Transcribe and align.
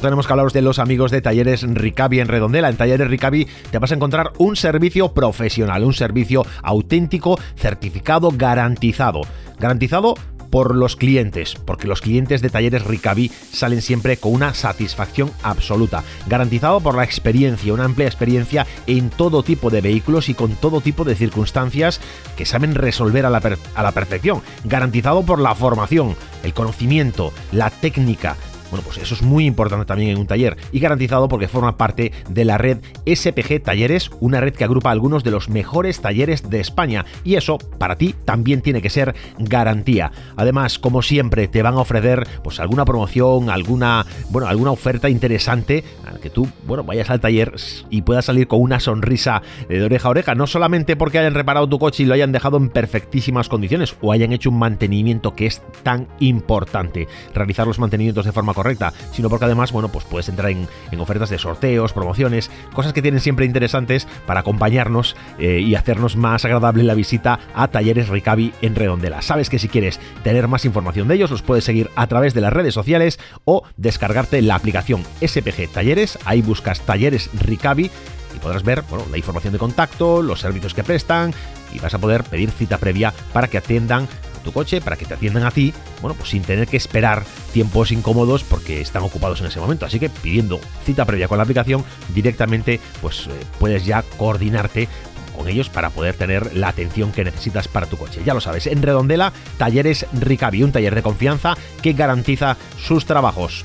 Tenemos 0.00 0.26
que 0.26 0.32
hablaros 0.32 0.52
de 0.52 0.62
los 0.62 0.78
amigos 0.78 1.10
de 1.10 1.22
Talleres 1.22 1.62
Ricavi 1.62 2.20
en 2.20 2.28
Redondela. 2.28 2.68
En 2.68 2.76
Talleres 2.76 3.08
Ricavi 3.08 3.46
te 3.70 3.78
vas 3.78 3.92
a 3.92 3.94
encontrar 3.94 4.32
un 4.38 4.56
servicio 4.56 5.12
profesional, 5.12 5.84
un 5.84 5.94
servicio 5.94 6.44
auténtico, 6.62 7.38
certificado, 7.56 8.30
garantizado. 8.32 9.22
Garantizado 9.58 10.14
por 10.50 10.74
los 10.74 10.96
clientes, 10.96 11.54
porque 11.54 11.88
los 11.88 12.00
clientes 12.00 12.40
de 12.40 12.50
Talleres 12.50 12.84
Ricavi 12.84 13.30
salen 13.52 13.82
siempre 13.82 14.16
con 14.16 14.32
una 14.32 14.54
satisfacción 14.54 15.30
absoluta, 15.42 16.02
garantizado 16.26 16.80
por 16.80 16.94
la 16.94 17.04
experiencia, 17.04 17.74
una 17.74 17.84
amplia 17.84 18.06
experiencia 18.06 18.66
en 18.86 19.10
todo 19.10 19.42
tipo 19.42 19.70
de 19.70 19.80
vehículos 19.80 20.28
y 20.28 20.34
con 20.34 20.52
todo 20.56 20.80
tipo 20.80 21.04
de 21.04 21.14
circunstancias 21.14 22.00
que 22.36 22.46
saben 22.46 22.74
resolver 22.74 23.26
a 23.26 23.30
la, 23.30 23.42
a 23.74 23.82
la 23.82 23.92
perfección, 23.92 24.42
garantizado 24.64 25.22
por 25.24 25.40
la 25.40 25.54
formación, 25.54 26.16
el 26.42 26.54
conocimiento, 26.54 27.32
la 27.52 27.70
técnica, 27.70 28.36
bueno, 28.70 28.84
pues 28.84 28.98
eso 28.98 29.14
es 29.14 29.22
muy 29.22 29.46
importante 29.46 29.86
también 29.86 30.10
en 30.10 30.18
un 30.18 30.26
taller 30.26 30.56
y 30.72 30.80
garantizado 30.80 31.28
porque 31.28 31.48
forma 31.48 31.76
parte 31.76 32.12
de 32.28 32.44
la 32.44 32.58
red 32.58 32.78
SPG 33.06 33.62
Talleres, 33.62 34.10
una 34.20 34.40
red 34.40 34.54
que 34.54 34.64
agrupa 34.64 34.90
algunos 34.90 35.24
de 35.24 35.30
los 35.30 35.48
mejores 35.48 36.00
talleres 36.00 36.50
de 36.50 36.60
España. 36.60 37.04
Y 37.24 37.36
eso 37.36 37.58
para 37.78 37.96
ti 37.96 38.14
también 38.24 38.62
tiene 38.62 38.82
que 38.82 38.90
ser 38.90 39.14
garantía. 39.38 40.12
Además, 40.36 40.78
como 40.78 41.02
siempre, 41.02 41.48
te 41.48 41.62
van 41.62 41.74
a 41.74 41.80
ofrecer 41.80 42.26
pues 42.42 42.60
alguna 42.60 42.84
promoción, 42.84 43.50
alguna, 43.50 44.06
bueno, 44.30 44.48
alguna 44.48 44.70
oferta 44.70 45.08
interesante 45.08 45.84
al 46.06 46.20
que 46.20 46.30
tú, 46.30 46.48
bueno, 46.66 46.84
vayas 46.84 47.10
al 47.10 47.20
taller 47.20 47.54
y 47.90 48.02
puedas 48.02 48.24
salir 48.24 48.46
con 48.46 48.60
una 48.60 48.80
sonrisa 48.80 49.42
de 49.68 49.82
oreja 49.82 50.08
a 50.08 50.10
oreja, 50.10 50.34
no 50.34 50.46
solamente 50.46 50.96
porque 50.96 51.18
hayan 51.18 51.34
reparado 51.34 51.68
tu 51.68 51.78
coche 51.78 52.02
y 52.02 52.06
lo 52.06 52.14
hayan 52.14 52.32
dejado 52.32 52.56
en 52.56 52.68
perfectísimas 52.68 53.48
condiciones 53.48 53.96
o 54.00 54.12
hayan 54.12 54.32
hecho 54.32 54.50
un 54.50 54.58
mantenimiento 54.58 55.34
que 55.34 55.46
es 55.46 55.62
tan 55.82 56.08
importante, 56.20 57.06
realizar 57.34 57.66
los 57.66 57.78
mantenimientos 57.78 58.24
de 58.24 58.32
forma 58.32 58.54
correcta, 58.56 58.92
sino 59.12 59.30
porque 59.30 59.44
además, 59.44 59.70
bueno, 59.70 59.88
pues 59.88 60.04
puedes 60.04 60.28
entrar 60.28 60.50
en, 60.50 60.66
ofertas 60.98 61.30
de 61.30 61.38
sorteos, 61.38 61.92
promociones, 61.92 62.50
cosas 62.72 62.92
que 62.92 63.02
tienen 63.02 63.20
siempre 63.20 63.46
interesantes 63.46 64.08
para 64.26 64.40
acompañarnos 64.40 65.14
eh, 65.38 65.60
y 65.60 65.76
hacernos 65.76 66.16
más 66.16 66.44
agradable 66.44 66.82
la 66.82 66.94
visita 66.94 67.38
a 67.54 67.68
Talleres 67.68 68.08
Ricavi 68.08 68.52
en 68.62 68.74
Redondela. 68.74 69.22
Sabes 69.22 69.50
que 69.50 69.60
si 69.60 69.68
quieres 69.68 70.00
tener 70.24 70.48
más 70.48 70.64
información 70.64 71.06
de 71.06 71.14
ellos, 71.14 71.30
los 71.30 71.42
puedes 71.42 71.64
seguir 71.64 71.90
a 71.94 72.06
través 72.08 72.34
de 72.34 72.40
las 72.40 72.52
redes 72.52 72.74
sociales 72.74 73.20
o 73.44 73.62
descargarte 73.76 74.40
la 74.42 74.56
aplicación 74.56 75.04
SPG 75.20 75.68
Talleres, 75.72 76.18
ahí 76.24 76.42
buscas 76.42 76.80
Talleres 76.80 77.30
Ricavi 77.38 77.90
y 78.34 78.38
podrás 78.38 78.62
ver 78.62 78.82
bueno, 78.88 79.04
la 79.10 79.18
información 79.18 79.52
de 79.52 79.58
contacto, 79.58 80.22
los 80.22 80.40
servicios 80.40 80.74
que 80.74 80.82
prestan 80.82 81.32
y 81.72 81.78
vas 81.78 81.94
a 81.94 81.98
poder 81.98 82.24
pedir 82.24 82.50
cita 82.50 82.78
previa 82.78 83.12
para 83.32 83.48
que 83.48 83.58
atiendan 83.58 84.08
tu 84.46 84.52
coche 84.52 84.80
para 84.80 84.96
que 84.96 85.04
te 85.04 85.12
atiendan 85.12 85.44
a 85.44 85.50
ti, 85.50 85.74
bueno, 86.00 86.14
pues 86.16 86.30
sin 86.30 86.42
tener 86.42 86.66
que 86.68 86.78
esperar 86.78 87.24
tiempos 87.52 87.92
incómodos 87.92 88.44
porque 88.44 88.80
están 88.80 89.02
ocupados 89.02 89.40
en 89.40 89.46
ese 89.48 89.60
momento. 89.60 89.84
Así 89.84 90.00
que 90.00 90.08
pidiendo 90.08 90.60
cita 90.84 91.04
previa 91.04 91.28
con 91.28 91.36
la 91.36 91.42
aplicación, 91.42 91.84
directamente 92.14 92.80
pues 93.02 93.26
eh, 93.26 93.30
puedes 93.58 93.84
ya 93.84 94.02
coordinarte 94.16 94.88
con 95.36 95.48
ellos 95.48 95.68
para 95.68 95.90
poder 95.90 96.14
tener 96.14 96.56
la 96.56 96.68
atención 96.68 97.12
que 97.12 97.24
necesitas 97.24 97.68
para 97.68 97.86
tu 97.86 97.98
coche. 97.98 98.22
Ya 98.24 98.32
lo 98.32 98.40
sabes, 98.40 98.66
en 98.66 98.82
Redondela, 98.82 99.32
Talleres 99.58 100.06
Ricavi, 100.14 100.62
un 100.62 100.72
taller 100.72 100.94
de 100.94 101.02
confianza 101.02 101.56
que 101.82 101.92
garantiza 101.92 102.56
sus 102.78 103.04
trabajos. 103.04 103.64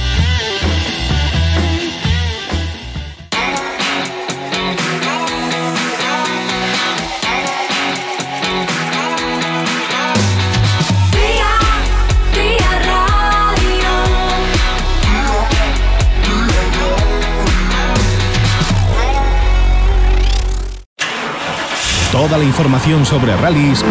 Toda 22.21 22.37
la 22.37 22.43
información 22.43 23.03
sobre 23.03 23.35
rallies 23.35 23.83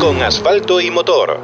con 0.00 0.20
asfalto 0.22 0.80
y 0.80 0.90
motor. 0.90 1.38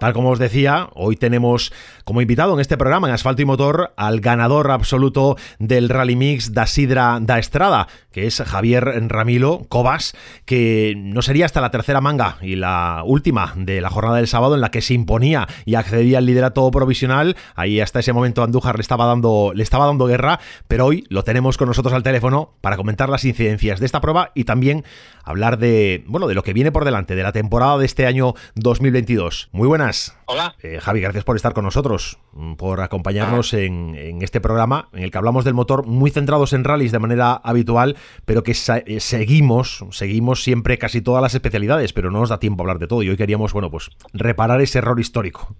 Tal 0.00 0.12
como 0.12 0.30
os 0.30 0.40
decía, 0.40 0.90
hoy 0.94 1.14
tenemos 1.14 1.72
como 2.04 2.20
invitado 2.20 2.54
en 2.54 2.60
este 2.60 2.76
programa 2.76 3.06
en 3.06 3.14
Asfalto 3.14 3.42
y 3.42 3.44
Motor 3.44 3.94
al 3.96 4.20
ganador 4.20 4.72
absoluto 4.72 5.36
del 5.60 5.88
Rally 5.88 6.16
Mix 6.16 6.52
da 6.52 6.66
Sidra 6.66 7.18
da 7.20 7.38
Estrada, 7.38 7.86
que 8.16 8.26
es 8.26 8.42
Javier 8.42 8.82
Ramilo 9.08 9.66
Cobas, 9.68 10.14
que 10.46 10.94
no 10.96 11.20
sería 11.20 11.44
hasta 11.44 11.60
la 11.60 11.70
tercera 11.70 12.00
manga 12.00 12.38
y 12.40 12.56
la 12.56 13.02
última 13.04 13.52
de 13.56 13.82
la 13.82 13.90
jornada 13.90 14.16
del 14.16 14.26
sábado 14.26 14.54
en 14.54 14.62
la 14.62 14.70
que 14.70 14.80
se 14.80 14.94
imponía 14.94 15.46
y 15.66 15.74
accedía 15.74 16.16
al 16.16 16.24
liderato 16.24 16.70
provisional. 16.70 17.36
Ahí 17.56 17.78
hasta 17.78 18.00
ese 18.00 18.14
momento 18.14 18.42
Andújar 18.42 18.76
le 18.76 18.80
estaba 18.80 19.04
dando, 19.04 19.52
le 19.54 19.62
estaba 19.62 19.84
dando 19.84 20.06
guerra, 20.06 20.40
pero 20.66 20.86
hoy 20.86 21.04
lo 21.10 21.24
tenemos 21.24 21.58
con 21.58 21.68
nosotros 21.68 21.92
al 21.92 22.02
teléfono 22.02 22.54
para 22.62 22.78
comentar 22.78 23.10
las 23.10 23.26
incidencias 23.26 23.80
de 23.80 23.86
esta 23.86 24.00
prueba 24.00 24.32
y 24.34 24.44
también 24.44 24.82
hablar 25.22 25.58
de, 25.58 26.02
bueno, 26.06 26.26
de 26.26 26.34
lo 26.34 26.42
que 26.42 26.54
viene 26.54 26.72
por 26.72 26.86
delante, 26.86 27.16
de 27.16 27.22
la 27.22 27.32
temporada 27.32 27.76
de 27.76 27.84
este 27.84 28.06
año 28.06 28.32
2022. 28.54 29.50
Muy 29.52 29.68
buenas. 29.68 30.16
Hola. 30.28 30.56
Eh, 30.60 30.80
Javi, 30.80 31.00
gracias 31.00 31.22
por 31.22 31.36
estar 31.36 31.54
con 31.54 31.64
nosotros, 31.64 32.18
mm, 32.32 32.54
por 32.54 32.80
acompañarnos 32.80 33.54
ah. 33.54 33.60
en, 33.60 34.18
este 34.22 34.40
programa 34.40 34.88
en 34.92 35.04
el 35.04 35.12
que 35.12 35.18
hablamos 35.18 35.44
del 35.44 35.54
motor 35.54 35.86
muy 35.86 36.10
centrados 36.10 36.52
en 36.52 36.64
rallies 36.64 36.90
de 36.90 36.98
manera 36.98 37.34
habitual, 37.34 37.96
pero 38.24 38.42
que 38.42 38.50
eh, 38.50 39.00
seguimos, 39.00 39.84
seguimos 39.92 40.42
siempre 40.42 40.78
casi 40.78 41.00
todas 41.00 41.22
las 41.22 41.34
especialidades, 41.34 41.92
pero 41.92 42.10
no 42.10 42.18
nos 42.18 42.30
da 42.30 42.40
tiempo 42.40 42.62
a 42.62 42.64
hablar 42.64 42.80
de 42.80 42.88
todo 42.88 43.04
y 43.04 43.08
hoy 43.08 43.16
queríamos, 43.16 43.52
bueno, 43.52 43.70
pues 43.70 43.88
reparar 44.12 44.60
ese 44.60 44.78
error 44.78 44.98
histórico. 44.98 45.54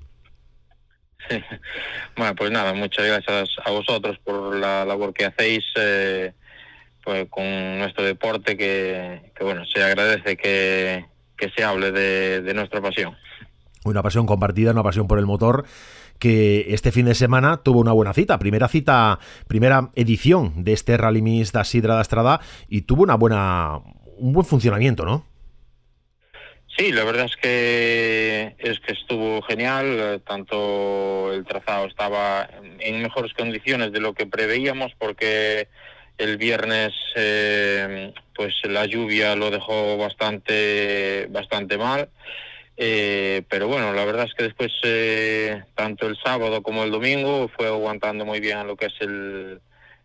bueno, 2.17 2.35
pues 2.35 2.51
nada, 2.51 2.75
muchas 2.75 3.07
gracias 3.07 3.51
a 3.65 3.71
vosotros 3.71 4.19
por 4.25 4.57
la 4.57 4.85
labor 4.85 5.15
que 5.15 5.27
hacéis 5.27 5.65
eh, 5.77 6.33
pues 7.05 7.29
con 7.31 7.79
nuestro 7.79 8.05
deporte, 8.05 8.57
que, 8.57 9.31
bueno, 9.41 9.65
se 9.65 9.85
agradece 9.85 10.37
que, 10.37 11.05
se 11.57 11.63
hable 11.63 11.93
de 11.93 12.53
nuestra 12.53 12.81
pasión 12.81 13.17
una 13.93 14.03
pasión 14.03 14.27
compartida, 14.27 14.73
una 14.73 14.83
pasión 14.83 15.07
por 15.09 15.19
el 15.19 15.27
motor 15.27 15.65
que 16.19 16.67
este 16.75 16.93
fin 16.93 17.07
de 17.07 17.15
semana 17.15 17.59
tuvo 17.59 17.81
una 17.81 17.93
buena 17.93 18.13
cita, 18.13 18.39
primera 18.39 18.69
cita, 18.69 19.19
primera 19.49 19.91
edición 19.95 20.65
de 20.65 20.73
este 20.73 20.97
Rally 20.97 21.23
Mix 21.23 21.53
da 21.53 21.65
Sidra 21.65 21.95
da 21.95 22.03
Estrada 22.03 22.41
y 22.69 22.83
tuvo 22.83 23.03
una 23.03 23.17
buena 23.17 23.81
un 24.19 24.33
buen 24.33 24.47
funcionamiento, 24.47 25.05
¿no? 25.05 25.27
Sí, 26.77 26.93
la 26.93 27.05
verdad 27.05 27.25
es 27.25 27.37
que 27.37 28.55
es 28.59 28.81
que 28.81 28.93
estuvo 28.93 29.41
genial, 29.43 30.23
tanto 30.27 31.33
el 31.33 31.45
trazado 31.47 31.87
estaba 31.87 32.49
en 32.81 33.03
mejores 33.03 33.33
condiciones 33.33 33.93
de 33.93 34.01
lo 34.01 34.13
que 34.13 34.27
preveíamos 34.27 34.93
porque 34.99 35.69
el 36.19 36.37
viernes 36.37 36.93
eh, 37.15 38.13
pues 38.35 38.55
la 38.65 38.85
lluvia 38.85 39.37
lo 39.37 39.51
dejó 39.51 39.97
bastante 39.97 41.27
bastante 41.31 41.79
mal 41.79 42.11
eh, 42.77 43.43
pero 43.49 43.69
bueno, 43.69 43.93
la 43.93 44.05
verdad 44.05 44.27
es 44.27 44.35
que 44.35 44.45
después, 44.45 44.73
eh, 44.83 45.63
tanto 45.75 46.07
el 46.07 46.17
sábado 46.23 46.63
como 46.63 46.85
el 46.85 46.91
domingo, 46.91 47.49
fue 47.57 47.67
aguantando 47.67 48.25
muy 48.25 48.41
bien 48.41 48.67
lo 48.67 48.77
que 48.77 48.87
es 48.87 48.95
el, 49.01 49.61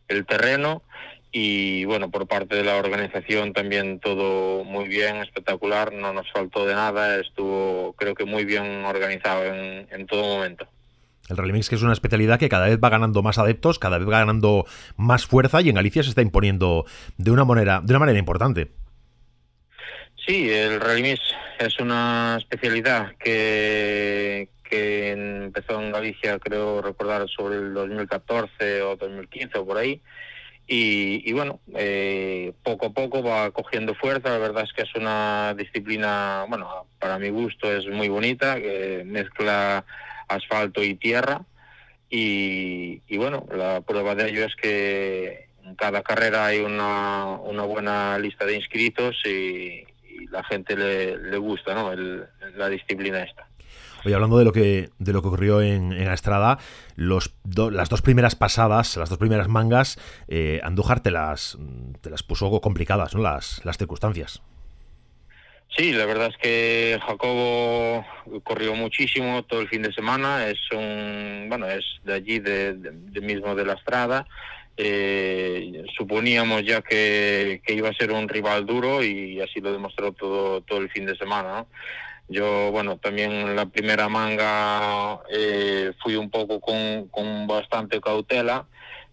el 0.07 0.25
terreno 0.25 0.83
y 1.31 1.85
bueno, 1.85 2.11
por 2.11 2.27
parte 2.27 2.55
de 2.55 2.63
la 2.63 2.75
organización 2.75 3.53
también 3.53 3.99
todo 3.99 4.65
muy 4.65 4.87
bien, 4.87 5.17
espectacular, 5.17 5.93
no 5.93 6.13
nos 6.13 6.29
faltó 6.31 6.65
de 6.65 6.73
nada, 6.73 7.19
estuvo 7.19 7.93
creo 7.97 8.15
que 8.15 8.25
muy 8.25 8.43
bien 8.43 8.83
organizado 8.83 9.45
en, 9.45 10.05
todo 10.07 10.23
momento. 10.23 10.67
El 11.29 11.37
Rally 11.37 11.53
Mix 11.53 11.69
que 11.69 11.75
es 11.75 11.83
una 11.83 11.93
especialidad 11.93 12.37
que 12.37 12.49
cada 12.49 12.67
vez 12.67 12.77
va 12.83 12.89
ganando 12.89 13.23
más 13.23 13.37
adeptos, 13.37 13.79
cada 13.79 13.97
vez 13.97 14.07
va 14.07 14.19
ganando 14.19 14.65
más 14.97 15.25
fuerza 15.25 15.61
y 15.61 15.69
en 15.69 15.75
Galicia 15.75 16.03
se 16.03 16.09
está 16.09 16.21
imponiendo 16.21 16.85
de 17.17 17.31
una 17.31 17.45
manera, 17.45 17.79
de 17.81 17.93
una 17.93 17.99
manera 17.99 18.19
importante. 18.19 18.71
Sí, 20.25 20.51
el 20.51 20.79
Rally 20.79 21.17
es 21.59 21.79
una 21.79 22.37
especialidad 22.39 23.15
que, 23.17 24.49
que 24.63 25.11
empezó 25.11 25.81
en 25.81 25.91
Galicia, 25.91 26.39
creo 26.39 26.81
recordar, 26.81 27.27
sobre 27.27 27.55
el 27.55 27.73
2014 27.73 28.81
o 28.83 28.95
2015 28.95 29.57
o 29.57 29.65
por 29.65 29.77
ahí. 29.77 30.01
Y, 30.73 31.33
bueno, 31.33 31.59
eh, 31.75 32.53
poco 32.63 32.85
a 32.85 32.93
poco 32.93 33.21
va 33.21 33.51
cogiendo 33.51 33.93
fuerza. 33.93 34.29
La 34.29 34.37
verdad 34.37 34.63
es 34.63 34.71
que 34.71 34.83
es 34.83 34.95
una 34.95 35.53
disciplina, 35.57 36.45
bueno, 36.47 36.87
para 36.97 37.19
mi 37.19 37.29
gusto 37.29 37.69
es 37.69 37.85
muy 37.87 38.07
bonita, 38.07 38.55
que 38.55 39.03
mezcla 39.05 39.83
asfalto 40.29 40.81
y 40.81 40.95
tierra. 40.95 41.41
Y, 42.09 43.01
bueno, 43.17 43.45
la 43.53 43.81
prueba 43.81 44.15
de 44.15 44.29
ello 44.29 44.45
es 44.45 44.55
que 44.55 45.49
en 45.65 45.75
cada 45.75 46.03
carrera 46.03 46.45
hay 46.45 46.59
una, 46.59 47.25
una 47.25 47.63
buena 47.63 48.17
lista 48.17 48.45
de 48.45 48.55
inscritos 48.55 49.17
y, 49.25 49.83
la 50.27 50.43
gente 50.43 50.75
le, 50.75 51.17
le 51.17 51.37
gusta 51.37 51.73
¿no? 51.73 51.93
la 51.93 52.69
disciplina 52.69 53.23
esta. 53.23 53.47
Oye, 54.03 54.15
hablando 54.15 54.39
de 54.39 54.45
lo 54.45 54.51
que, 54.51 54.89
de 54.97 55.13
lo 55.13 55.21
que 55.21 55.27
ocurrió 55.27 55.61
en, 55.61 55.91
en 55.91 56.11
Estrada, 56.11 56.57
los 56.95 57.35
las 57.43 57.89
dos 57.89 58.01
primeras 58.01 58.35
pasadas, 58.35 58.97
las 58.97 59.09
dos 59.09 59.19
primeras 59.19 59.47
mangas, 59.47 59.99
eh, 60.27 60.59
Andújar 60.63 61.01
te 61.01 61.11
las, 61.11 61.57
te 62.01 62.09
las 62.09 62.23
puso 62.23 62.49
complicadas, 62.61 63.13
¿no? 63.13 63.21
Las, 63.21 63.63
las 63.63 63.77
circunstancias. 63.77 64.41
Sí, 65.77 65.93
la 65.93 66.05
verdad 66.05 66.27
es 66.27 66.37
que 66.37 66.99
Jacobo 67.05 68.05
corrió 68.43 68.75
muchísimo 68.75 69.43
todo 69.43 69.61
el 69.61 69.69
fin 69.69 69.83
de 69.83 69.93
semana. 69.93 70.47
Es 70.47 70.59
un, 70.73 71.45
bueno, 71.47 71.65
es 71.67 71.85
de 72.03 72.13
allí, 72.13 72.39
de, 72.39 72.73
mismo 73.21 73.55
de 73.55 73.65
la 73.65 73.73
Estrada. 73.73 74.27
Eh, 74.83 75.83
suponíamos 75.95 76.63
ya 76.63 76.81
que, 76.81 77.61
iba 77.67 77.89
a 77.89 77.93
ser 77.93 78.11
un 78.11 78.27
rival 78.27 78.65
duro 78.65 79.03
y 79.03 79.39
así 79.39 79.61
lo 79.61 79.71
demostró 79.71 80.11
todo, 80.11 80.61
todo 80.61 80.79
el 80.79 80.89
fin 80.89 81.05
de 81.05 81.15
semana. 81.15 81.67
Yo, 82.27 82.71
bueno, 82.71 82.97
también 82.97 83.31
en 83.31 83.55
la 83.55 83.67
primera 83.67 84.09
manga 84.09 85.19
eh, 85.31 85.93
fui 86.01 86.15
un 86.15 86.31
poco 86.31 86.59
con, 86.59 87.09
con, 87.09 87.45
bastante 87.45 88.01
cautela, 88.01 88.65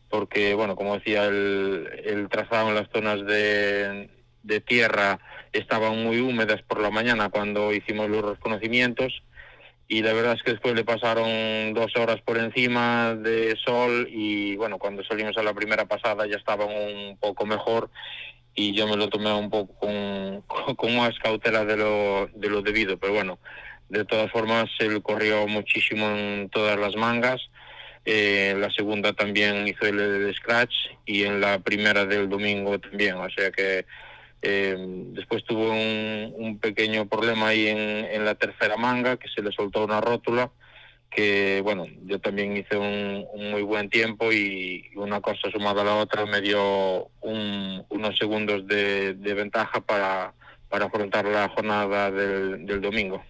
porque, 0.08 0.54
bueno, 0.54 0.74
como 0.74 0.94
decía, 0.94 1.26
el, 1.26 1.86
el 2.02 2.30
trazado 2.30 2.70
en 2.70 2.74
las 2.74 2.88
zonas 2.90 3.26
de, 3.26 4.08
de, 4.44 4.60
tierra 4.60 5.18
estaban 5.52 6.02
muy 6.02 6.20
húmedas 6.20 6.62
por 6.62 6.80
la 6.80 6.88
mañana 6.90 7.28
cuando 7.28 7.74
hicimos 7.74 8.08
los 8.08 8.24
reconocimientos 8.24 9.22
y 9.88 10.02
la 10.02 10.12
verdad 10.12 10.35
es 10.35 10.43
que 10.43 10.52
después 10.52 10.75
le 10.75 10.85
pasaron 10.85 11.73
dos 11.73 11.96
horas 11.96 12.20
por 12.20 12.37
encima 12.37 13.14
de 13.14 13.56
sol 13.56 14.06
y, 14.11 14.55
bueno, 14.56 14.79
cuando 14.79 15.02
salimos 15.02 15.37
a 15.38 15.43
la 15.43 15.55
primera 15.55 15.87
pasada 15.87 16.26
ya 16.26 16.37
estaban 16.37 16.69
un 16.69 17.17
poco 17.19 17.46
mejor 17.46 17.90
y 18.55 18.75
yo 18.75 18.87
me 18.87 18.96
lo 18.96 19.08
tomé 19.08 19.32
un 19.32 19.49
poco 19.49 19.75
con, 19.79 20.43
con 20.76 20.94
más 20.94 21.19
cautela 21.20 21.64
de 21.64 21.79
lo, 21.79 22.29
de 22.35 22.50
lo 22.50 22.61
debido, 22.61 22.99
pero 22.99 23.14
bueno, 23.14 23.38
de 23.88 24.05
todas 24.05 24.31
formas 24.31 24.69
él 24.79 25.02
corrió 25.02 25.46
muchísimo 25.46 26.06
en 26.11 26.50
todas 26.50 26.79
las 26.79 26.94
mangas, 26.94 27.40
eh, 28.05 28.55
la 28.58 28.70
segunda 28.70 29.14
también 29.14 29.67
hizo 29.69 29.87
el, 29.87 30.35
scratch 30.35 30.75
y 31.06 31.25
en 31.25 31.40
la 31.40 31.61
primera 31.61 32.05
del 32.05 32.29
domingo 32.29 32.79
también, 32.79 33.17
o 33.17 33.31
sea 33.31 33.50
que 33.50 33.87
eh, 34.43 34.76
después 35.12 35.44
tuvo 35.44 35.70
un, 35.70 36.35
un, 36.37 36.58
pequeño 36.58 37.06
problema 37.06 37.49
ahí 37.49 37.67
en, 37.67 38.25
la 38.25 38.35
tercera 38.37 38.76
manga, 38.76 39.17
que 39.17 39.29
se 39.29 39.43
le 39.43 39.50
soltó 39.50 39.85
una 39.85 40.00
rótula, 40.00 40.50
que 41.11 41.61
bueno, 41.64 41.87
yo 42.05 42.20
también 42.20 42.56
hice 42.56 42.76
un, 42.76 43.26
muy 43.50 43.62
buen 43.62 43.90
tiempo 43.90 44.32
y 44.32 44.90
una 44.94 45.20
cosa 45.20 45.50
sumada 45.50 45.82
a 45.82 45.85
la 45.85 45.96
otra 45.96 46.26
me 46.26 46.40
dio 46.40 47.08
unos 47.20 48.17
segundos 48.17 48.67
de, 48.67 49.14
ventaja 49.14 49.81
para, 49.81 50.32
para 50.69 50.87
afrontar 50.87 51.25
la 51.25 51.49
jornada 51.49 52.11
del, 52.11 52.81
domingo. 52.81 53.23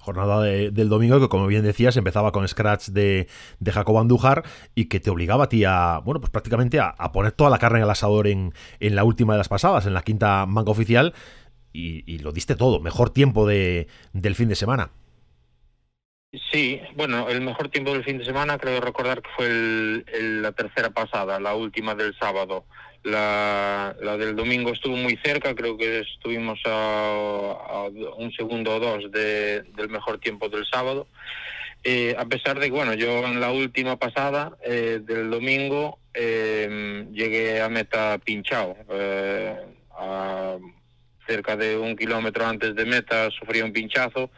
Jornada 0.00 0.42
del 0.42 0.88
domingo 0.88 1.20
que, 1.20 1.28
como 1.28 1.46
bien 1.46 1.62
decías, 1.62 1.96
empezaba 1.96 2.32
con 2.32 2.48
Scratch 2.48 2.88
de, 2.88 3.28
de 3.58 3.72
Jacob 3.72 3.98
Andújar 3.98 4.44
y 4.74 4.86
que 4.86 4.98
te 4.98 5.10
obligaba 5.10 5.44
a 5.44 5.48
ti 5.48 5.64
a, 5.64 6.00
bueno, 6.02 6.20
pues 6.20 6.30
prácticamente 6.30 6.80
a, 6.80 6.94
poner 7.12 7.32
toda 7.32 7.50
la 7.50 7.58
carne 7.58 7.78
en 7.78 7.84
el 7.84 7.90
asador 7.90 8.26
en, 8.26 8.54
en 8.80 8.96
la 8.96 9.04
última 9.04 9.34
de 9.34 9.38
las 9.38 9.48
pasadas, 9.48 9.86
en 9.86 9.94
la 9.94 10.02
quinta 10.02 10.46
manga 10.46 10.70
oficial, 10.70 11.12
y, 11.72 12.02
y 12.12 12.18
lo 12.18 12.32
diste 12.32 12.56
todo, 12.56 12.80
mejor 12.80 13.10
tiempo 13.10 13.46
de, 13.46 13.88
del 14.12 14.34
fin 14.34 14.48
de 14.48 14.56
semana. 14.56 14.90
Sí, 16.52 16.80
bueno, 16.94 17.28
el 17.28 17.40
mejor 17.40 17.70
tiempo 17.70 17.92
del 17.92 18.04
fin 18.04 18.18
de 18.18 18.24
semana 18.24 18.56
creo 18.56 18.80
recordar 18.80 19.20
que 19.20 19.30
fue 19.36 19.46
el, 19.46 20.42
la 20.42 20.52
tercera 20.52 20.90
pasada, 20.90 21.40
la 21.40 21.54
última 21.54 21.94
del 21.96 22.16
sábado. 22.18 22.66
La, 23.02 23.96
la, 24.02 24.16
del 24.18 24.36
domingo 24.36 24.72
estuvo 24.72 24.96
muy 24.96 25.18
cerca, 25.24 25.54
creo 25.54 25.78
que 25.78 26.00
estuvimos 26.00 26.60
a, 26.66 27.88
un 28.18 28.30
segundo 28.32 28.76
o 28.76 28.80
dos 28.80 29.10
de, 29.10 29.62
del 29.62 29.88
mejor 29.88 30.18
tiempo 30.18 30.48
del 30.48 30.66
sábado. 30.66 31.06
Eh, 31.82 32.14
a 32.18 32.26
pesar 32.26 32.58
de 32.58 32.66
que, 32.66 32.72
bueno, 32.72 32.92
yo 32.92 33.24
en 33.26 33.40
la 33.40 33.52
última 33.52 33.96
pasada 33.96 34.52
eh, 34.62 35.00
del 35.02 35.30
domingo 35.30 35.98
eh, 36.12 37.06
llegué 37.10 37.62
a 37.62 37.68
meta 37.70 38.18
pinchado. 38.22 38.76
A 39.92 40.56
cerca 41.26 41.56
de 41.56 41.78
un 41.78 41.96
kilómetro 41.96 42.46
antes 42.46 42.74
de 42.74 42.84
meta 42.84 43.30
sufrí 43.30 43.62
un 43.62 43.72
pinchazo 43.72 44.30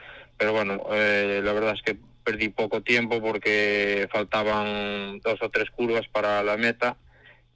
pero 0.43 0.53
bueno, 0.53 0.83
eh, 0.91 1.41
la 1.45 1.53
verdad 1.53 1.75
es 1.75 1.83
que 1.83 1.97
perdí 2.25 2.49
poco 2.49 2.83
tiempo 2.83 3.21
porque 3.21 4.09
faltaban 4.11 5.21
dos 5.21 5.41
o 5.41 5.51
tres 5.51 5.71
curvas 5.71 6.09
para 6.11 6.43
la 6.43 6.57
meta 6.57 6.97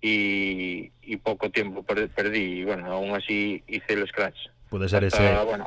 y, 0.00 1.16
poco 1.22 1.50
tiempo 1.50 1.82
perdí 1.82 2.60
y 2.60 2.64
bueno, 2.64 2.86
aún 2.92 3.14
así 3.14 3.62
hice 3.66 3.94
el 3.94 4.06
scratch. 4.06 4.36
Puede 4.68 4.88
ser 4.88 5.04
ese... 5.04 5.34
Bueno, 5.44 5.66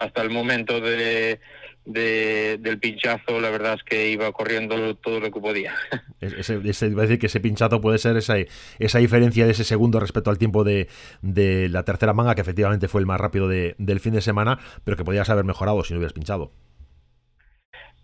hasta 0.00 0.22
el 0.22 0.30
momento 0.30 0.80
de, 0.80 1.38
del 1.84 2.78
pinchazo, 2.78 3.40
la 3.40 3.50
verdad 3.50 3.74
es 3.74 3.84
que 3.84 4.10
iba 4.10 4.32
corriendo 4.32 4.96
todo 4.96 5.20
lo 5.20 5.30
que 5.30 5.40
podía. 5.40 5.74
Ese, 6.20 6.60
ese, 6.64 6.88
iba 6.88 7.00
a 7.00 7.06
decir 7.06 7.18
que 7.18 7.28
ese 7.28 7.40
pinchazo 7.40 7.80
puede 7.80 7.96
ser 7.96 8.14
esa, 8.18 8.34
esa 8.78 8.98
diferencia 8.98 9.46
de 9.46 9.52
ese 9.52 9.64
segundo 9.64 10.00
respecto 10.00 10.28
al 10.28 10.36
tiempo 10.36 10.64
de, 10.64 10.86
de 11.22 11.70
la 11.70 11.82
tercera 11.82 12.12
manga, 12.12 12.34
que 12.34 12.42
efectivamente 12.42 12.88
fue 12.88 13.00
el 13.00 13.06
más 13.06 13.18
rápido 13.18 13.48
de, 13.48 13.74
del 13.78 14.00
fin 14.00 14.12
de 14.12 14.20
semana, 14.20 14.58
pero 14.84 14.98
que 14.98 15.04
podías 15.04 15.30
haber 15.30 15.46
mejorado 15.46 15.82
si 15.82 15.94
no 15.94 15.98
hubieras 15.98 16.12
pinchado. 16.12 16.52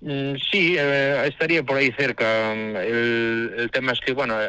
Mm, 0.01 0.35
sí, 0.51 0.77
eh, 0.79 1.27
estaría 1.27 1.63
por 1.63 1.77
ahí 1.77 1.93
cerca. 1.93 2.53
El, 2.53 3.69
tema 3.73 3.93
es 3.93 4.01
que, 4.01 4.13
bueno, 4.13 4.41
eh, 4.41 4.49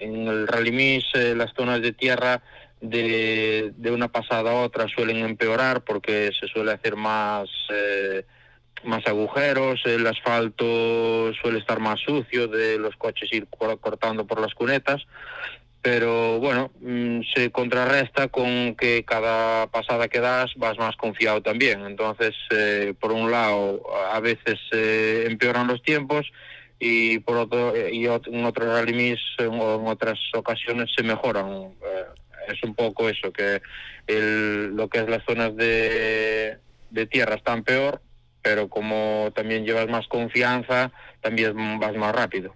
en 0.00 0.28
el 0.28 0.46
Rally 0.46 1.02
eh, 1.14 1.34
las 1.34 1.52
zonas 1.54 1.80
de 1.80 1.92
tierra 1.92 2.42
de, 2.80 3.72
de, 3.76 3.90
una 3.90 4.08
pasada 4.08 4.50
a 4.50 4.62
otra 4.62 4.86
suelen 4.88 5.18
empeorar 5.18 5.82
porque 5.82 6.30
se 6.38 6.46
suele 6.46 6.72
hacer 6.72 6.96
más 6.96 7.48
más 8.84 9.06
agujeros, 9.06 9.82
el 9.84 10.06
asfalto 10.06 11.32
suele 11.34 11.58
estar 11.58 11.80
más 11.80 11.98
sucio 11.98 12.46
de 12.46 12.78
los 12.78 12.94
coches 12.96 13.32
ir 13.32 13.48
cortando 13.48 14.26
por 14.26 14.40
las 14.40 14.54
cunetas, 14.54 15.06
pero 15.86 16.40
bueno, 16.40 16.72
mm, 16.80 17.20
se 17.32 17.52
contrarresta 17.52 18.26
con 18.26 18.74
que 18.74 19.04
cada 19.04 19.68
pasada 19.68 20.08
que 20.08 20.18
das 20.18 20.50
vas 20.56 20.76
más 20.78 20.96
confiado 20.96 21.42
también. 21.42 21.86
Entonces, 21.86 22.34
eh, 22.50 22.92
por 22.98 23.12
un 23.12 23.30
lado, 23.30 23.80
a 24.12 24.18
veces 24.18 24.58
eh, 24.72 25.26
empeoran 25.30 25.68
los 25.68 25.80
tiempos 25.82 26.26
y 26.80 27.20
por 27.20 27.36
otro 27.36 27.72
y 27.76 28.04
en 28.04 28.10
otros 28.44 28.84
en 29.38 29.60
otras 29.60 30.18
ocasiones 30.34 30.92
se 30.92 31.04
mejoran. 31.04 31.52
Eh, 31.52 32.04
es 32.48 32.60
un 32.64 32.74
poco 32.74 33.08
eso, 33.08 33.32
que 33.32 33.62
el, 34.08 34.74
lo 34.74 34.88
que 34.88 34.98
es 34.98 35.08
las 35.08 35.22
zonas 35.24 35.54
de, 35.54 36.58
de 36.90 37.06
tierra 37.06 37.36
están 37.36 37.62
peor 37.62 38.02
pero 38.42 38.68
como 38.68 39.32
también 39.34 39.64
llevas 39.64 39.88
más 39.88 40.06
confianza, 40.06 40.92
también 41.20 41.80
vas 41.80 41.96
más 41.96 42.14
rápido. 42.14 42.54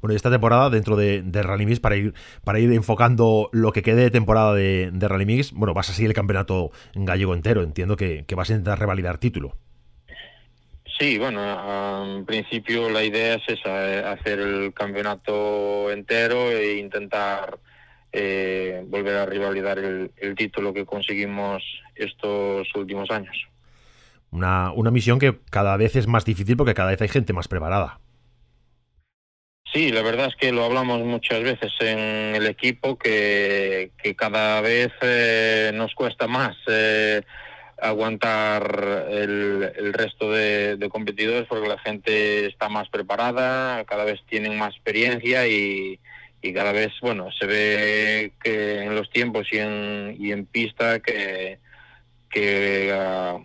Bueno, 0.00 0.12
y 0.12 0.16
esta 0.16 0.30
temporada 0.30 0.70
dentro 0.70 0.96
de, 0.96 1.22
de 1.22 1.42
Rally 1.42 1.66
Mix, 1.66 1.80
para 1.80 1.96
ir, 1.96 2.14
para 2.44 2.58
ir 2.58 2.72
enfocando 2.72 3.48
lo 3.52 3.72
que 3.72 3.82
quede 3.82 4.02
de 4.02 4.10
temporada 4.10 4.54
de, 4.54 4.90
de 4.92 5.08
Rally 5.08 5.26
Mix, 5.26 5.52
bueno, 5.52 5.74
vas 5.74 5.90
a 5.90 5.92
seguir 5.92 6.10
el 6.10 6.14
campeonato 6.14 6.70
gallego 6.94 7.34
entero. 7.34 7.62
Entiendo 7.62 7.96
que, 7.96 8.24
vas 8.36 8.50
a 8.50 8.52
intentar 8.52 8.78
revalidar 8.78 9.18
título. 9.18 9.56
Sí, 10.98 11.18
bueno, 11.18 12.16
en 12.16 12.24
principio 12.24 12.88
la 12.88 13.04
idea 13.04 13.34
es 13.34 13.42
esa, 13.48 13.92
eh, 13.92 14.04
hacer 14.04 14.40
el 14.40 14.72
campeonato 14.72 15.90
entero 15.90 16.50
e 16.50 16.78
intentar 16.78 17.58
eh, 18.12 18.82
volver 18.86 19.16
a 19.16 19.26
revalidar 19.26 19.78
el 19.78 20.34
título 20.36 20.72
que 20.72 20.86
conseguimos 20.86 21.62
estos 21.94 22.66
últimos 22.74 23.10
años. 23.10 23.46
Una, 24.30 24.72
una 24.72 24.90
misión 24.90 25.18
que 25.18 25.38
cada 25.50 25.76
vez 25.76 25.96
es 25.96 26.06
más 26.06 26.24
difícil 26.24 26.56
porque 26.56 26.74
cada 26.74 26.90
vez 26.90 27.00
hay 27.00 27.08
gente 27.08 27.32
más 27.32 27.48
preparada. 27.48 28.00
Sí, 29.76 29.92
la 29.92 30.00
verdad 30.00 30.28
es 30.28 30.36
que 30.36 30.52
lo 30.52 30.64
hablamos 30.64 31.02
muchas 31.04 31.42
veces 31.42 31.70
en 31.80 32.34
el 32.34 32.46
equipo 32.46 32.96
que, 32.96 33.90
cada 34.16 34.62
vez 34.62 34.90
eh, 35.02 35.70
nos 35.74 35.94
cuesta 35.94 36.26
más 36.26 36.56
eh, 36.66 37.20
aguantar 37.76 39.06
el, 39.10 39.92
resto 39.92 40.32
de, 40.32 40.78
competidores 40.90 41.46
porque 41.46 41.68
la 41.68 41.76
gente 41.76 42.46
está 42.46 42.70
más 42.70 42.88
preparada, 42.88 43.84
cada 43.84 44.04
vez 44.04 44.18
tienen 44.30 44.56
más 44.56 44.72
experiencia 44.72 45.46
y, 45.46 46.00
cada 46.54 46.72
vez, 46.72 46.92
bueno, 47.02 47.30
se 47.38 47.44
ve 47.44 48.32
que 48.42 48.82
en 48.82 48.94
los 48.94 49.10
tiempos 49.10 49.46
y 49.52 49.58
en, 49.58 50.16
y 50.18 50.32
en 50.32 50.46
pista 50.46 51.00
que, 51.00 51.58
que 52.30 52.94
ah, 52.94 53.36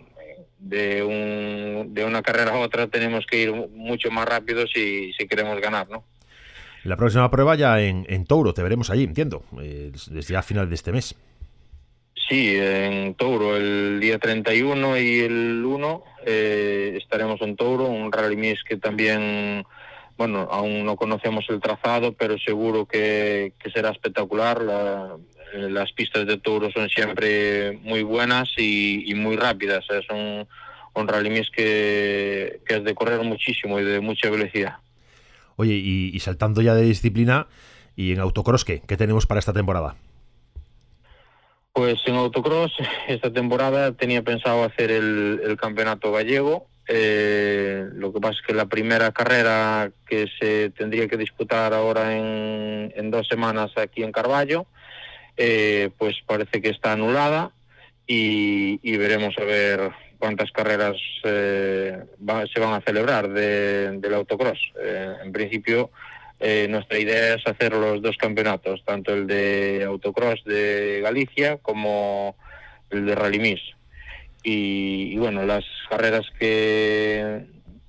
de, 0.58 1.02
un, 1.02 1.92
de 1.92 2.06
una 2.06 2.22
carrera 2.22 2.52
a 2.52 2.58
otra 2.58 2.86
tenemos 2.86 3.26
que 3.26 3.42
ir 3.42 3.52
mucho 3.52 4.10
más 4.10 4.26
rápido 4.26 4.66
si, 4.66 5.12
si 5.12 5.28
queremos 5.28 5.60
ganar, 5.60 5.90
¿no? 5.90 6.10
La 6.84 6.96
próxima 6.96 7.30
prueba 7.30 7.54
ya 7.54 7.80
en, 7.80 8.04
en 8.08 8.24
Touro, 8.24 8.54
te 8.54 8.62
veremos 8.62 8.90
allí, 8.90 9.04
entiendo, 9.04 9.44
eh, 9.60 9.92
desde 10.10 10.36
a 10.36 10.42
final 10.42 10.68
de 10.68 10.74
este 10.74 10.90
mes. 10.90 11.14
Sí, 12.28 12.56
en 12.56 13.14
Touro, 13.14 13.56
el 13.56 14.00
día 14.00 14.18
31 14.18 14.98
y 14.98 15.20
el 15.20 15.64
1 15.64 16.04
eh, 16.26 16.94
estaremos 17.00 17.40
en 17.42 17.56
Touro, 17.56 17.86
un 17.86 18.10
rally 18.10 18.36
mix 18.36 18.64
que 18.64 18.78
también, 18.78 19.64
bueno, 20.16 20.48
aún 20.50 20.84
no 20.84 20.96
conocemos 20.96 21.44
el 21.50 21.60
trazado, 21.60 22.14
pero 22.14 22.36
seguro 22.38 22.86
que, 22.86 23.52
será 23.72 23.90
espectacular. 23.90 24.60
las 25.52 25.92
pistas 25.92 26.26
de 26.26 26.38
Touro 26.38 26.70
son 26.72 26.88
siempre 26.88 27.78
muy 27.82 28.02
buenas 28.02 28.48
y, 28.56 29.12
muy 29.14 29.36
rápidas. 29.36 29.84
Es 29.90 30.08
un, 30.10 30.48
un 30.94 31.08
rally 31.08 31.30
mix 31.30 31.48
que 31.50 32.60
es 32.66 32.84
de 32.84 32.94
correr 32.94 33.20
muchísimo 33.22 33.78
y 33.78 33.84
de 33.84 34.00
mucha 34.00 34.30
velocidad. 34.30 34.78
Oye, 35.56 35.74
y, 35.74 36.18
saltando 36.20 36.62
ya 36.62 36.74
de 36.74 36.82
disciplina, 36.82 37.46
¿y 37.96 38.12
en 38.12 38.20
autocross 38.20 38.64
qué? 38.64 38.80
¿Qué 38.86 38.96
tenemos 38.96 39.26
para 39.26 39.38
esta 39.38 39.52
temporada? 39.52 39.96
Pues 41.72 42.00
en 42.06 42.16
autocross 42.16 42.72
esta 43.08 43.32
temporada 43.32 43.92
tenía 43.92 44.22
pensado 44.22 44.64
hacer 44.64 44.90
el, 44.90 45.56
campeonato 45.60 46.12
gallego. 46.12 46.66
Eh, 46.88 47.86
lo 47.94 48.12
que 48.12 48.20
pasa 48.20 48.34
es 48.34 48.46
que 48.46 48.54
la 48.54 48.66
primera 48.66 49.12
carrera 49.12 49.92
que 50.06 50.26
se 50.40 50.70
tendría 50.70 51.06
que 51.06 51.16
disputar 51.16 51.72
ahora 51.72 52.16
en, 52.16 53.10
dos 53.10 53.28
semanas 53.28 53.70
aquí 53.76 54.02
en 54.02 54.12
Carballo, 54.12 54.66
eh, 55.36 55.90
pues 55.98 56.16
parece 56.26 56.60
que 56.60 56.70
está 56.70 56.92
anulada 56.92 57.52
y, 58.06 58.96
veremos 58.96 59.34
a 59.38 59.44
ver 59.44 59.90
cuántas 60.22 60.52
carreras 60.52 60.96
eh, 61.24 62.00
se 62.54 62.60
van 62.60 62.74
a 62.74 62.80
celebrar 62.82 63.28
del 63.28 64.14
autocross. 64.14 64.72
Eh, 64.80 65.16
en 65.24 65.32
principio, 65.32 65.90
eh, 66.38 66.68
nuestra 66.70 66.96
idea 67.00 67.34
es 67.34 67.44
hacer 67.44 67.72
los 67.72 68.00
dos 68.00 68.16
campeonatos, 68.18 68.84
tanto 68.84 69.12
el 69.12 69.26
de 69.26 69.82
autocross 69.84 70.44
de 70.44 71.00
Galicia 71.02 71.56
como 71.56 72.36
el 72.90 73.04
de 73.04 73.16
Rally 73.16 73.40
Miss. 73.40 73.60
Y, 74.44 75.16
bueno, 75.16 75.44
las 75.44 75.64
carreras 75.90 76.26
que, 76.38 77.40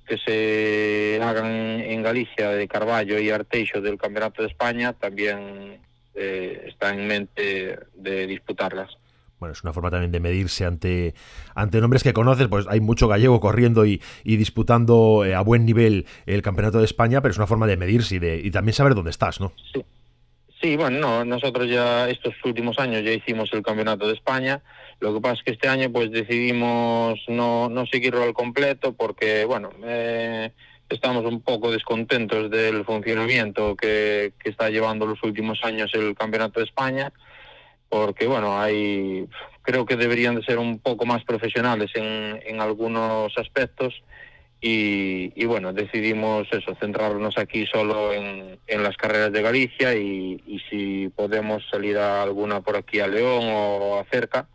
que 0.04 0.18
se 0.18 1.20
hagan 1.22 1.78
en 1.82 2.02
Galicia 2.02 2.50
de 2.50 2.66
Carballo 2.66 3.20
y 3.20 3.30
Arteixo 3.30 3.80
del 3.80 3.96
Campeonato 3.96 4.42
de 4.42 4.48
España 4.48 4.92
también 4.92 5.78
está 6.16 6.90
en 6.90 7.06
mente 7.06 7.78
de 7.94 8.26
disputarlas 8.26 8.90
bueno, 9.38 9.52
es 9.52 9.62
una 9.62 9.72
forma 9.72 9.90
también 9.90 10.12
de 10.12 10.20
medirse 10.20 10.64
ante, 10.64 11.14
ante 11.54 11.80
nombres 11.80 12.02
que 12.02 12.12
conoces, 12.12 12.48
pues 12.48 12.66
hay 12.68 12.80
mucho 12.80 13.08
gallego 13.08 13.40
corriendo 13.40 13.84
y, 13.84 14.00
disputando 14.24 15.24
eh, 15.24 15.34
a 15.34 15.40
buen 15.42 15.64
nivel 15.66 16.06
el 16.26 16.42
Campeonato 16.42 16.78
de 16.78 16.84
España, 16.84 17.20
pero 17.20 17.32
es 17.32 17.38
una 17.38 17.46
forma 17.46 17.66
de 17.66 17.76
medirse 17.76 18.16
y, 18.16 18.18
de, 18.18 18.40
y 18.42 18.50
también 18.50 18.74
saber 18.74 18.94
dónde 18.94 19.10
estás, 19.10 19.40
¿no? 19.40 19.52
Sí. 19.72 19.84
Sí, 20.64 20.76
bueno, 20.76 20.98
no, 20.98 21.24
nosotros 21.26 21.68
ya 21.68 22.08
estos 22.08 22.32
últimos 22.42 22.78
años 22.78 23.02
ya 23.04 23.12
hicimos 23.12 23.50
el 23.52 23.62
Campeonato 23.62 24.06
de 24.06 24.14
España. 24.14 24.62
Lo 24.98 25.12
que 25.12 25.20
pasa 25.20 25.34
es 25.34 25.42
que 25.42 25.50
este 25.50 25.68
año 25.68 25.90
pues 25.92 26.10
decidimos 26.10 27.20
no, 27.28 27.68
no 27.68 27.84
seguirlo 27.84 28.22
al 28.22 28.32
completo 28.32 28.94
porque, 28.94 29.44
bueno, 29.44 29.68
eh, 29.84 30.52
estamos 30.88 31.26
un 31.26 31.42
poco 31.42 31.70
descontentos 31.70 32.50
del 32.50 32.82
funcionamiento 32.86 33.76
que, 33.76 34.32
que 34.42 34.48
está 34.48 34.70
llevando 34.70 35.04
los 35.04 35.22
últimos 35.22 35.62
años 35.64 35.90
el 35.92 36.14
Campeonato 36.14 36.60
de 36.60 36.66
España 36.66 37.12
porque 37.94 38.26
bueno, 38.26 38.60
hay 38.60 39.28
creo 39.62 39.86
que 39.86 39.94
deberían 39.94 40.34
de 40.34 40.42
ser 40.42 40.58
un 40.58 40.80
poco 40.80 41.06
más 41.06 41.22
profesionales 41.22 41.92
en, 41.94 42.60
algunos 42.60 43.32
aspectos 43.38 43.94
y, 44.60 45.44
bueno, 45.44 45.72
decidimos 45.72 46.48
eso, 46.50 46.74
centrarnos 46.80 47.38
aquí 47.38 47.66
solo 47.66 48.12
en, 48.12 48.58
las 48.82 48.96
carreras 48.96 49.30
de 49.30 49.42
Galicia 49.42 49.94
y, 49.94 50.60
si 50.68 51.08
podemos 51.14 51.62
salir 51.70 51.96
alguna 51.96 52.62
por 52.62 52.76
aquí 52.76 52.98
a 52.98 53.06
León 53.06 53.44
o 53.52 54.00
a 54.00 54.04
cerca 54.10 54.48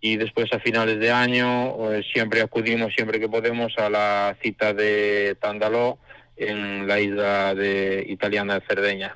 y 0.00 0.16
después 0.16 0.50
a 0.54 0.58
finales 0.58 0.98
de 0.98 1.12
año 1.12 1.76
pues, 1.76 2.06
siempre 2.10 2.40
acudimos 2.40 2.94
siempre 2.94 3.20
que 3.20 3.28
podemos 3.28 3.76
a 3.76 3.90
la 3.90 4.34
cita 4.42 4.72
de 4.72 5.36
Tandaló 5.38 5.98
en 6.36 6.88
la 6.88 6.98
isla 7.00 7.54
de 7.54 8.06
italiana 8.08 8.54
de 8.54 8.66
Cerdeña. 8.66 9.14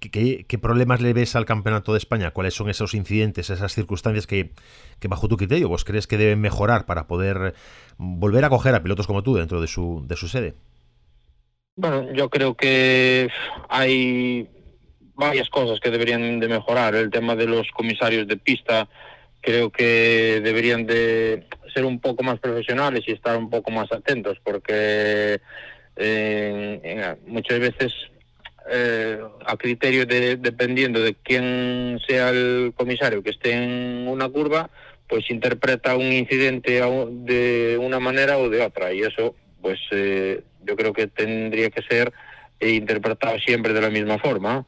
¿Qué, 0.00 0.58
problemas 0.58 1.02
le 1.02 1.12
ves 1.12 1.36
al 1.36 1.44
Campeonato 1.44 1.92
de 1.92 1.98
España? 1.98 2.30
¿Cuáles 2.30 2.54
son 2.54 2.70
esos 2.70 2.94
incidentes, 2.94 3.50
esas 3.50 3.74
circunstancias 3.74 4.26
que, 4.26 4.50
bajo 5.06 5.28
tu 5.28 5.36
criterio 5.36 5.68
vos 5.68 5.84
crees 5.84 6.06
que 6.06 6.16
deben 6.16 6.40
mejorar 6.40 6.86
para 6.86 7.06
poder 7.06 7.54
volver 7.98 8.44
a 8.46 8.48
coger 8.48 8.74
a 8.74 8.82
pilotos 8.82 9.06
como 9.06 9.22
tú 9.22 9.34
dentro 9.34 9.60
de 9.60 9.66
su, 9.66 10.02
de 10.06 10.16
su 10.16 10.26
sede? 10.26 10.54
Bueno, 11.76 12.12
yo 12.14 12.30
creo 12.30 12.56
que 12.56 13.28
hay 13.68 14.48
varias 15.14 15.50
cosas 15.50 15.78
que 15.80 15.90
deberían 15.90 16.40
de 16.40 16.48
mejorar. 16.48 16.94
El 16.94 17.10
tema 17.10 17.36
de 17.36 17.46
los 17.46 17.70
comisarios 17.70 18.26
de 18.26 18.38
pista 18.38 18.88
creo 19.42 19.70
que 19.70 20.40
deberían 20.42 20.86
de 20.86 21.46
ser 21.74 21.84
un 21.84 22.00
poco 22.00 22.22
más 22.22 22.38
profesionales 22.40 23.04
y 23.06 23.12
estar 23.12 23.36
un 23.36 23.50
poco 23.50 23.70
más 23.70 23.92
atentos 23.92 24.38
porque 24.42 25.40
eh, 25.96 27.16
muchas 27.26 27.60
veces 27.60 27.92
eh, 28.72 29.18
a 29.44 29.56
criterio 29.56 30.06
de, 30.06 30.36
dependiendo 30.36 31.00
de 31.00 31.14
quién 31.14 31.98
sea 32.06 32.30
el 32.30 32.72
comisario 32.76 33.20
que 33.22 33.30
esté 33.30 33.52
en 33.52 34.06
una 34.06 34.28
curva, 34.28 34.70
pues 35.08 35.28
interpreta 35.28 35.96
un 35.96 36.12
incidente 36.12 36.80
de 36.80 37.78
una 37.80 37.98
manera 37.98 38.38
o 38.38 38.48
de 38.48 38.62
otra. 38.62 38.92
Y 38.92 39.00
eso, 39.00 39.34
pues 39.60 39.80
eh, 39.90 40.42
yo 40.62 40.76
creo 40.76 40.92
que 40.92 41.08
tendría 41.08 41.70
que 41.70 41.82
ser 41.82 42.12
interpretado 42.60 43.38
siempre 43.40 43.72
de 43.72 43.80
la 43.80 43.90
misma 43.90 44.18
forma. 44.18 44.64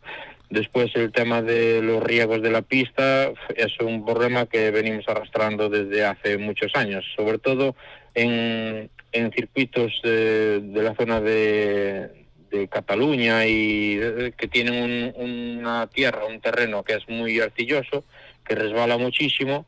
Después 0.51 0.91
el 0.97 1.13
tema 1.13 1.41
de 1.41 1.81
los 1.81 2.03
riesgos 2.03 2.43
de 2.43 2.51
la 2.51 2.63
pista 2.63 3.31
es 3.55 3.79
un 3.81 4.05
problema 4.05 4.47
que 4.47 4.73
venimos 4.73 5.09
arrastrando 5.09 5.69
desde 5.69 6.05
hace 6.05 6.39
muchos 6.39 6.75
años, 6.75 7.05
sobre 7.17 7.39
todo 7.39 7.77
en, 8.15 8.91
en 9.13 9.33
circuitos 9.33 9.93
de 10.03 10.83
la 10.83 10.95
zona 10.97 11.21
de, 11.21 12.22
de 12.53 12.69
Cataluña 12.69 13.47
y 13.47 13.99
que 14.37 14.47
tienen 14.47 15.13
una 15.17 15.89
tierra, 15.89 16.27
un 16.27 16.41
terreno 16.41 16.85
que 16.85 16.95
es 16.95 17.09
muy 17.09 17.41
arcilloso, 17.41 18.05
que 18.45 18.55
resbala 18.55 18.99
muchísimo 18.99 19.67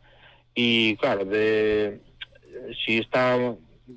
y 0.54 0.96
claro, 0.96 1.24
de, 1.24 1.98
si 2.84 2.98
está 2.98 3.36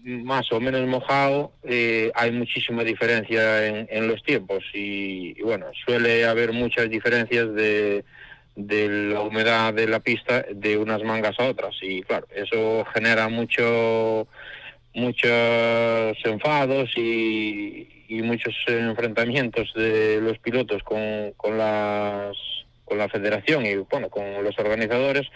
más 0.03 0.51
o 0.51 0.60
menos 0.60 0.88
mojado, 0.88 1.51
eh, 1.63 2.12
hay 2.15 2.32
muchísima 2.32 2.84
diferencia 2.84 3.65
en, 3.67 4.08
los 4.08 4.24
tiempos 4.24 4.63
y, 4.74 5.39
bueno, 5.41 5.67
suele 5.86 6.25
haber 6.25 6.51
muchas 6.51 6.89
diferencias 6.89 7.53
de, 7.53 8.03
de 8.56 8.89
la 9.12 9.22
humedad 9.22 9.74
de 9.74 9.88
la 9.88 10.00
pista 10.00 10.46
de 10.51 10.77
unas 10.77 11.03
mangas 11.03 11.39
a 11.39 11.46
otras 11.46 11.75
y 11.82 12.01
claro, 12.01 12.27
eso 12.36 12.86
genera 12.94 13.29
mucho 13.29 14.27
muchos 14.97 16.17
enfados 16.25 16.89
y, 16.97 17.87
y 18.07 18.21
muchos 18.23 18.55
enfrentamientos 18.65 19.71
de 19.75 20.19
los 20.21 20.39
pilotos 20.39 20.81
con, 20.83 21.33
con 21.37 21.57
las 21.57 22.35
con 22.83 22.97
la 22.97 23.09
federación 23.09 23.65
y 23.65 23.75
bueno 23.75 24.09
con 24.09 24.43
los 24.43 24.57
organizadores 24.57 25.27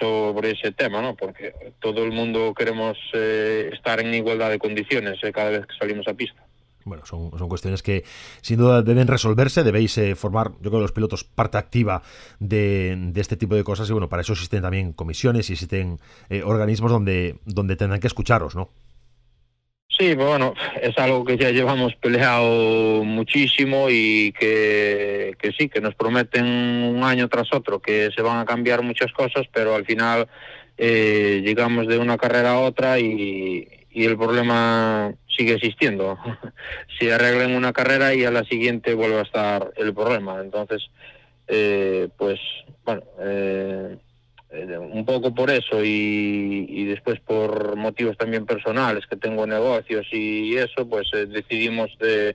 sobre 0.00 0.52
ese 0.52 0.72
tema 0.72 1.02
no 1.02 1.14
porque 1.14 1.54
todo 1.80 2.02
el 2.02 2.12
mundo 2.12 2.54
queremos 2.54 2.96
eh, 3.12 3.70
estar 3.72 4.00
en 4.00 4.14
igualdad 4.14 4.50
de 4.50 4.58
condiciones 4.58 5.22
eh, 5.22 5.30
cada 5.30 5.50
vez 5.50 5.66
que 5.66 5.76
salimos 5.78 6.08
a 6.08 6.14
pista 6.14 6.42
bueno, 6.84 7.04
son, 7.04 7.30
son, 7.38 7.48
cuestiones 7.50 7.82
que 7.82 8.02
sin 8.40 8.56
duda 8.56 8.80
deben 8.80 9.08
resolverse, 9.08 9.62
debéis 9.62 9.98
eh, 9.98 10.14
formar, 10.14 10.52
yo 10.62 10.70
creo, 10.70 10.80
los 10.80 10.92
pilotos 10.92 11.22
parte 11.22 11.58
activa 11.58 12.00
de, 12.38 12.96
de, 13.12 13.20
este 13.20 13.36
tipo 13.36 13.54
de 13.54 13.62
cosas 13.62 13.90
y 13.90 13.92
bueno, 13.92 14.08
para 14.08 14.22
eso 14.22 14.32
existen 14.32 14.62
también 14.62 14.94
comisiones 14.94 15.50
y 15.50 15.52
existen 15.52 16.00
organismos 16.44 16.90
donde, 16.90 17.40
donde 17.44 17.76
tendrán 17.76 18.00
que 18.00 18.06
escucharos, 18.06 18.56
¿no? 18.56 18.70
Sí, 19.98 20.14
bueno, 20.14 20.54
es 20.80 20.96
algo 20.96 21.24
que 21.24 21.36
ya 21.36 21.50
llevamos 21.50 21.96
peleado 21.96 23.02
muchísimo 23.02 23.88
y 23.90 24.32
que, 24.38 25.34
sí, 25.58 25.68
que 25.68 25.80
nos 25.80 25.96
prometen 25.96 26.46
un 26.46 27.02
año 27.02 27.28
tras 27.28 27.52
otro 27.52 27.80
que 27.80 28.10
se 28.14 28.22
van 28.22 28.38
a 28.38 28.44
cambiar 28.44 28.82
muchas 28.82 29.12
cosas, 29.12 29.46
pero 29.52 29.74
al 29.74 29.84
final 29.84 30.28
eh, 30.76 31.42
llegamos 31.44 31.88
de 31.88 31.98
una 31.98 32.16
carrera 32.16 32.52
a 32.52 32.60
otra 32.60 33.00
y, 33.00 33.66
el 33.92 34.16
problema 34.16 35.12
sigue 35.26 35.54
existiendo. 35.54 36.16
si 37.00 37.10
arreglan 37.10 37.56
una 37.56 37.72
carrera 37.72 38.14
y 38.14 38.24
a 38.24 38.30
la 38.30 38.44
siguiente 38.44 38.94
vuelve 38.94 39.18
a 39.18 39.22
estar 39.22 39.72
el 39.76 39.92
problema. 39.92 40.40
Entonces, 40.40 40.88
eh, 41.48 42.08
pues, 42.16 42.38
bueno, 42.84 43.02
eh, 43.18 43.96
un 44.50 45.04
poco 45.04 45.34
por 45.34 45.50
eso 45.50 45.84
y, 45.84 46.84
después 46.84 47.20
por 47.20 47.76
motivos 47.76 48.16
también 48.16 48.46
personales, 48.46 49.06
que 49.06 49.16
tengo 49.16 49.46
negocios 49.46 50.06
y 50.12 50.56
eso, 50.56 50.88
pues 50.88 51.10
decidimos 51.28 51.96
de, 51.98 52.34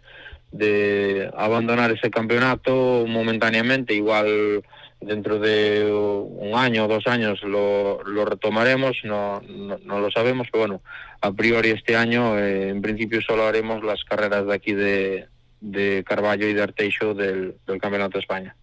de 0.52 1.32
abandonar 1.36 1.92
ese 1.92 2.10
campeonato 2.10 3.06
momentáneamente. 3.08 3.94
Igual 3.94 4.64
dentro 5.02 5.40
de 5.40 5.92
un 5.92 6.56
año 6.56 6.86
o 6.86 6.88
dos 6.88 7.08
años 7.08 7.42
lo, 7.44 8.04
lo 8.04 8.26
retomaremos, 8.26 8.98
no, 9.04 9.42
no, 9.42 10.00
lo 10.00 10.12
sabemos, 10.12 10.48
pero 10.52 10.62
bueno, 10.62 10.82
a 11.22 11.32
priori 11.32 11.72
este 11.72 11.96
año 11.96 12.38
eh, 12.38 12.70
en 12.70 12.82
principio 12.82 13.22
solo 13.22 13.46
haremos 13.46 13.84
las 13.84 14.04
carreras 14.04 14.46
de 14.46 14.54
aquí 14.54 14.74
de, 14.74 15.28
de 15.60 16.04
Carballo 16.08 16.48
y 16.48 16.54
de 16.54 16.62
Arteixo 16.62 17.14
del, 17.14 17.56
Campeonato 17.66 18.18
de 18.18 18.22
España. 18.22 18.56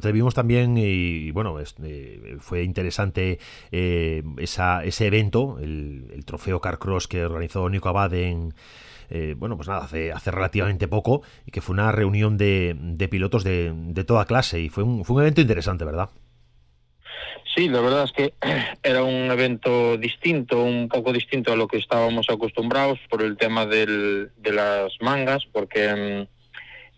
Te 0.00 0.12
vimos 0.12 0.34
también 0.34 0.76
y 0.76 1.30
bueno, 1.30 1.56
eh, 1.60 2.36
fue 2.40 2.62
interesante 2.62 3.38
eh, 3.70 4.22
esa, 4.38 4.84
ese 4.84 5.06
evento, 5.06 5.58
el, 5.60 6.10
el 6.12 6.24
trofeo 6.24 6.60
Carcross 6.60 7.06
que 7.06 7.24
organizó 7.24 7.68
Nico 7.70 7.88
Abad 7.88 8.12
en, 8.14 8.54
eh, 9.10 9.34
bueno, 9.36 9.56
pues 9.56 9.68
nada, 9.68 9.84
hace, 9.84 10.12
hace 10.12 10.30
relativamente 10.30 10.88
poco 10.88 11.22
y 11.46 11.50
que 11.50 11.60
fue 11.60 11.74
una 11.74 11.92
reunión 11.92 12.36
de, 12.36 12.76
de 12.78 13.08
pilotos 13.08 13.44
de, 13.44 13.72
de, 13.74 14.04
toda 14.04 14.26
clase 14.26 14.60
y 14.60 14.68
fue 14.68 14.84
un, 14.84 15.04
fue 15.04 15.16
un 15.16 15.22
evento 15.22 15.40
interesante, 15.40 15.84
¿verdad? 15.84 16.10
Sí, 17.54 17.68
la 17.68 17.80
verdad 17.80 18.04
es 18.04 18.12
que 18.12 18.34
era 18.82 19.02
un 19.02 19.30
evento 19.30 19.96
distinto, 19.96 20.62
un 20.62 20.88
poco 20.88 21.12
distinto 21.12 21.52
a 21.52 21.56
lo 21.56 21.68
que 21.68 21.78
estábamos 21.78 22.28
acostumbrados 22.28 22.98
por 23.08 23.22
el 23.22 23.36
tema 23.36 23.64
del, 23.64 24.30
de 24.36 24.52
las 24.52 24.92
mangas, 25.00 25.46
porque, 25.52 26.26
mm, 26.28 26.37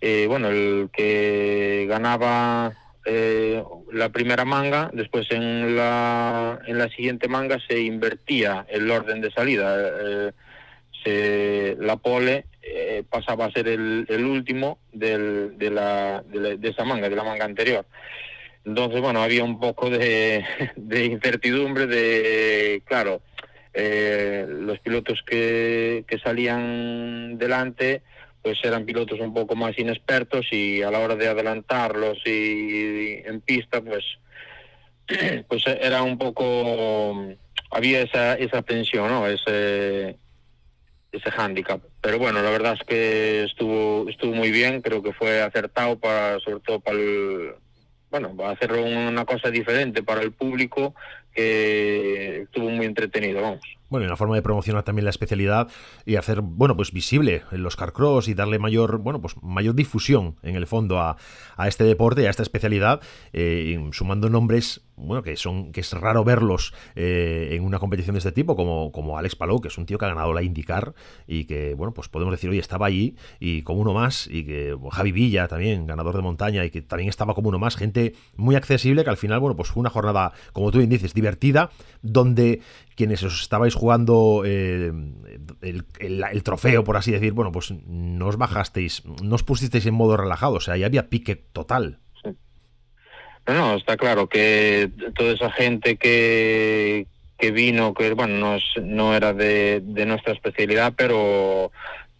eh, 0.00 0.26
bueno, 0.26 0.49
el 0.49 0.90
que 0.92 1.87
ganaba 1.88 2.73
eh, 3.04 3.62
la 3.92 4.11
primera 4.11 4.45
manga, 4.45 4.90
después 4.92 5.30
en 5.30 5.76
la, 5.76 6.61
en 6.66 6.78
la 6.78 6.88
siguiente 6.88 7.28
manga 7.28 7.59
se 7.66 7.80
invertía 7.80 8.66
el 8.69 8.90
orden 8.90 9.21
de 9.21 9.30
salida. 9.30 9.76
Eh, 9.78 10.33
se, 11.02 11.76
la 11.80 11.97
pole 11.97 12.45
eh, 12.62 13.04
pasaba 13.09 13.47
a 13.47 13.52
ser 13.52 13.69
el, 13.69 14.07
el 14.09 14.25
último 14.25 14.78
del, 14.92 15.59
de, 15.59 15.71
la, 15.71 16.23
de, 16.23 16.69
esa 16.69 16.85
manga, 16.85 17.09
de 17.09 17.16
la 17.16 17.25
manga 17.25 17.45
anterior. 17.45 17.87
Entonces, 18.64 19.00
bueno, 19.00 19.23
había 19.23 19.45
un 19.45 19.59
poco 19.59 19.88
de, 19.88 20.45
de 20.76 21.04
incertidumbre 21.07 21.87
de, 21.87 22.83
claro, 22.85 23.23
eh, 23.73 24.47
los 24.49 24.78
pilotos 24.80 25.23
que, 25.26 26.04
que 26.07 26.19
salían 26.19 27.38
delante 27.38 28.02
pues 28.42 28.59
eran 28.64 28.85
pilotos 28.85 29.20
un 29.20 29.35
poco 29.35 29.54
más 29.54 29.78
inexpertos 29.78 30.47
y 30.50 30.82
a 30.82 30.90
la 30.90 31.00
hora 31.00 31.16
de 31.16 31.28
adelantarlos 31.28 32.18
y, 32.25 33.23
en 33.25 33.40
pista 33.40 33.80
pues 33.80 34.04
pues 35.49 35.64
era 35.66 36.02
un 36.02 36.18
poco 36.18 37.26
había 37.70 38.02
esa 38.02 38.35
esa 38.35 38.62
tensión 38.62 39.09
no 39.09 39.26
ese 39.26 40.16
ese 41.12 41.30
hándicap. 41.32 41.82
Pero 42.00 42.18
bueno, 42.18 42.40
la 42.40 42.50
verdad 42.50 42.75
es 42.75 42.87
que 42.87 43.42
estuvo 43.44 44.09
estuvo 44.09 44.32
muy 44.32 44.50
bien, 44.50 44.80
creo 44.80 45.02
que 45.02 45.12
fue 45.12 45.42
acertado 45.42 45.99
para 45.99 46.38
sobre 46.40 46.61
todo 46.61 46.80
para 46.80 46.97
el 46.97 47.54
bueno, 48.11 48.35
a 48.44 48.50
hacer 48.50 48.73
una 48.73 49.25
cosa 49.25 49.50
diferente 49.50 50.02
para 50.02 50.23
el 50.23 50.32
público 50.32 50.94
que 51.34 52.42
estuvo 52.42 52.68
muy 52.70 52.87
entretenido, 52.87 53.42
vamos. 53.42 53.60
Bueno, 53.90 54.04
y 54.04 54.06
una 54.06 54.16
forma 54.16 54.37
de 54.37 54.42
promocionar 54.42 54.84
también 54.84 55.04
la 55.04 55.10
especialidad 55.10 55.68
y 56.06 56.14
hacer, 56.14 56.42
bueno, 56.42 56.76
pues 56.76 56.92
visible 56.92 57.42
los 57.50 57.75
carcross 57.75 58.28
y 58.28 58.34
darle 58.34 58.60
mayor, 58.60 58.99
bueno, 58.99 59.20
pues 59.20 59.34
mayor 59.42 59.75
difusión 59.75 60.37
en 60.44 60.54
el 60.54 60.68
fondo 60.68 61.00
a, 61.00 61.16
a 61.56 61.66
este 61.66 61.82
deporte, 61.82 62.28
a 62.28 62.30
esta 62.30 62.44
especialidad, 62.44 63.00
eh, 63.32 63.76
sumando 63.90 64.30
nombres, 64.30 64.82
bueno, 64.94 65.25
que 65.25 65.37
son, 65.37 65.73
que 65.73 65.80
es 65.80 65.93
raro 65.93 66.23
verlos 66.23 66.73
eh, 66.95 67.49
en 67.52 67.64
una 67.64 67.80
competición 67.80 68.14
de 68.14 68.19
este 68.19 68.30
tipo, 68.30 68.54
como, 68.54 68.93
como 68.93 69.19
Alex 69.19 69.34
Palou, 69.34 69.60
que 69.60 69.69
es 69.69 69.78
un 69.78 69.86
tío 69.86 69.99
que 69.99 70.04
ha 70.04 70.08
ganado 70.08 70.32
la 70.32 70.43
IndyCar 70.43 70.95
y 71.26 71.47
que, 71.47 71.75
bueno, 71.75 71.93
pues 71.93 72.08
podemos 72.08 72.32
decir, 72.32 72.49
oye, 72.49 72.60
estaba 72.60 72.86
allí 72.86 73.16
y 73.40 73.62
como 73.62 73.80
uno 73.80 73.93
más, 73.93 74.28
y 74.30 74.45
que 74.45 74.76
Javi 74.93 75.10
Villa 75.10 75.49
también, 75.49 75.86
ganador 75.86 76.14
de 76.14 76.23
montaña, 76.23 76.64
y 76.64 76.71
que 76.71 76.80
también 76.82 77.08
estaba 77.08 77.34
como 77.34 77.49
uno 77.49 77.58
más, 77.58 77.75
gente 77.75 78.14
muy 78.36 78.54
accesible, 78.54 79.02
que 79.02 79.10
al 79.10 79.16
final, 79.16 79.40
bueno, 79.40 79.56
pues 79.56 79.71
fue 79.71 79.80
una 79.80 79.90
jornada, 79.90 80.32
como 80.52 80.71
tú 80.71 80.78
bien 80.78 80.90
dices, 80.90 81.12
divertida, 81.21 81.71
donde 82.02 82.61
quienes 82.97 83.23
os 83.23 83.41
estabais 83.41 83.75
jugando 83.75 84.43
eh, 84.45 84.93
el, 85.63 86.43
trofeo, 86.43 86.85
por 86.85 86.97
así 86.97 87.13
decir, 87.13 87.33
bueno, 87.33 87.52
pues 87.52 87.71
no 87.71 88.26
os 88.26 88.37
bajasteis, 88.37 89.04
no 89.23 89.35
os 89.35 89.43
pusisteis 89.43 89.87
en 89.87 89.95
modo 89.95 90.17
relajado, 90.17 90.54
o 90.54 90.61
sea, 90.61 90.76
ya 90.76 90.87
había 90.87 91.09
pique 91.09 91.37
total. 91.37 91.99
No, 93.47 93.76
está 93.76 93.97
claro 93.97 94.28
que 94.28 94.91
toda 95.15 95.33
esa 95.33 95.50
gente 95.50 95.97
que, 95.97 97.06
que 97.39 97.50
vino, 97.50 97.95
que 97.95 98.13
bueno, 98.15 98.37
no, 98.37 98.59
no 98.83 99.17
era 99.17 99.33
de, 99.33 99.80
de 99.83 100.06
nuestra 100.06 100.35
especialidad, 100.35 100.93
pero, 100.97 101.73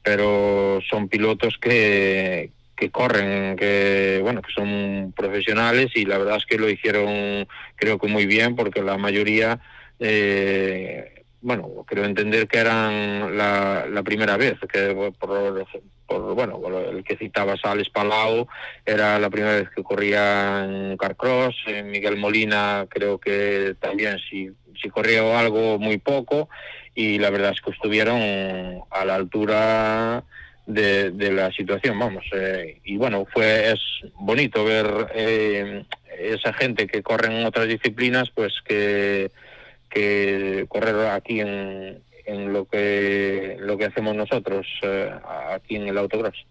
pero 0.03 0.81
son 0.89 1.09
pilotos 1.09 1.59
que, 1.59 2.51
que 2.81 2.90
corren, 2.90 3.57
que 3.57 4.21
bueno, 4.23 4.40
que 4.40 4.53
son 4.53 5.12
profesionales 5.14 5.90
y 5.95 6.07
la 6.07 6.19
verdad 6.19 6.38
es 6.38 6.47
que 6.47 6.59
lo 6.59 6.69
hicieron 6.71 7.47
creo 7.77 7.99
que 7.99 8.09
muy 8.09 8.25
bien 8.25 8.57
porque 8.57 8.83
la 8.83 8.97
mayoría 8.97 9.61
eh, 9.99 11.21
bueno, 11.43 11.85
creo 11.87 12.05
entender 12.05 12.47
que 12.49 12.59
eran 12.59 13.37
la, 13.37 13.87
la 13.88 14.03
primera 14.03 14.37
vez, 14.37 14.59
que 14.71 15.12
por, 15.19 16.35
bueno, 16.35 16.61
el 16.90 17.03
que 17.03 17.16
citabas 17.16 17.61
Alex 17.64 17.88
Palau 17.90 18.47
era 18.85 19.19
la 19.19 19.31
primera 19.31 19.55
vez 19.55 19.71
que 19.71 19.83
corría 19.83 20.64
en 20.64 20.97
Carcross, 20.97 21.55
Miguel 21.85 22.16
Molina 22.16 22.87
creo 22.90 23.19
que 23.19 23.75
también 23.81 24.19
si, 24.19 24.51
si 24.81 24.90
corría 24.90 25.38
algo 25.38 25.79
muy 25.79 25.99
poco 25.99 26.51
y 26.95 27.19
la 27.19 27.31
verdad 27.31 27.53
es 27.53 27.61
que 27.61 27.71
estuvieron 27.71 28.83
a 28.90 29.05
la 29.05 29.14
altura 29.14 30.25
de, 30.73 31.11
de 31.11 31.33
la 31.33 31.51
situación, 31.53 31.99
vamos. 31.99 32.25
Eh, 32.33 32.81
y 32.85 32.97
bueno, 32.97 33.27
fue 33.33 33.73
es 33.73 33.81
bonito 34.15 34.65
ver 34.65 35.09
eh, 35.15 35.85
esa 36.19 36.53
gente 36.53 36.87
que 36.87 37.03
corre 37.03 37.29
en 37.29 37.45
otras 37.45 37.69
disciplinas, 37.69 38.31
pues 38.31 38.55
que, 38.65 39.31
que 39.89 40.67
correr 40.69 41.09
aquí 41.09 41.41
en, 41.41 42.03
en 42.27 42.53
lo 42.53 42.67
que 42.67 43.57
lo 43.61 43.77
que 43.77 43.87
hacemos 43.87 44.15
nosotros 44.15 44.67
eh, 44.83 45.11
aquí 45.51 45.77
en 45.77 45.89
el 45.89 45.99
autocross. 45.99 46.47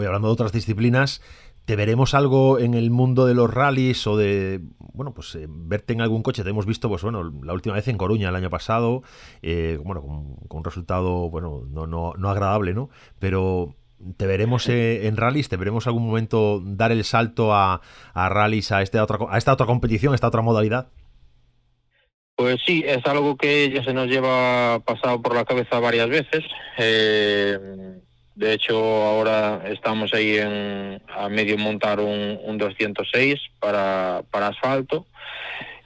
Hoy 0.00 0.06
hablando 0.06 0.28
de 0.28 0.32
otras 0.32 0.52
disciplinas, 0.52 1.20
¿Te 1.66 1.76
veremos 1.76 2.14
algo 2.14 2.58
en 2.58 2.72
el 2.72 2.90
mundo 2.90 3.26
de 3.26 3.34
los 3.34 3.52
rallies 3.52 4.06
o 4.06 4.16
de, 4.16 4.60
bueno, 4.78 5.12
pues 5.12 5.34
eh, 5.34 5.46
verte 5.46 5.92
en 5.92 6.00
algún 6.00 6.22
coche? 6.22 6.42
Te 6.42 6.48
hemos 6.48 6.64
visto, 6.64 6.88
pues 6.88 7.02
bueno, 7.02 7.30
la 7.44 7.52
última 7.52 7.74
vez 7.74 7.86
en 7.88 7.98
Coruña 7.98 8.30
el 8.30 8.34
año 8.34 8.48
pasado, 8.48 9.02
eh, 9.42 9.78
bueno, 9.84 10.00
con, 10.00 10.58
un 10.58 10.64
resultado, 10.64 11.28
bueno, 11.28 11.64
no, 11.68 11.86
no, 11.86 12.14
no 12.16 12.30
agradable, 12.30 12.72
¿no? 12.72 12.88
Pero 13.18 13.76
¿Te 14.16 14.26
veremos 14.26 14.66
eh, 14.70 15.06
en 15.06 15.18
rallies? 15.18 15.50
¿Te 15.50 15.58
veremos 15.58 15.86
algún 15.86 16.06
momento 16.06 16.62
dar 16.64 16.92
el 16.92 17.04
salto 17.04 17.52
a, 17.52 17.82
a 18.14 18.28
rallies, 18.30 18.72
a, 18.72 18.80
este 18.80 18.98
otra, 18.98 19.18
a 19.28 19.36
esta 19.36 19.52
otra 19.52 19.66
competición, 19.66 20.12
a 20.12 20.14
esta 20.14 20.28
otra 20.28 20.40
modalidad? 20.40 20.88
Pues 22.34 22.56
sí, 22.66 22.82
es 22.86 23.04
algo 23.04 23.36
que 23.36 23.70
ya 23.70 23.84
se 23.84 23.92
nos 23.92 24.08
lleva 24.08 24.80
pasado 24.80 25.20
por 25.20 25.34
la 25.34 25.44
cabeza 25.44 25.78
varias 25.78 26.08
veces. 26.08 26.42
Eh, 26.78 28.00
de 28.40 28.54
hecho, 28.54 28.74
ahora 28.74 29.60
estamos 29.66 30.14
ahí 30.14 30.38
en, 30.38 31.02
a 31.14 31.28
medio 31.28 31.58
montar 31.58 32.00
un, 32.00 32.56
206 32.56 33.38
para, 33.58 34.22
para 34.30 34.46
asfalto. 34.46 35.04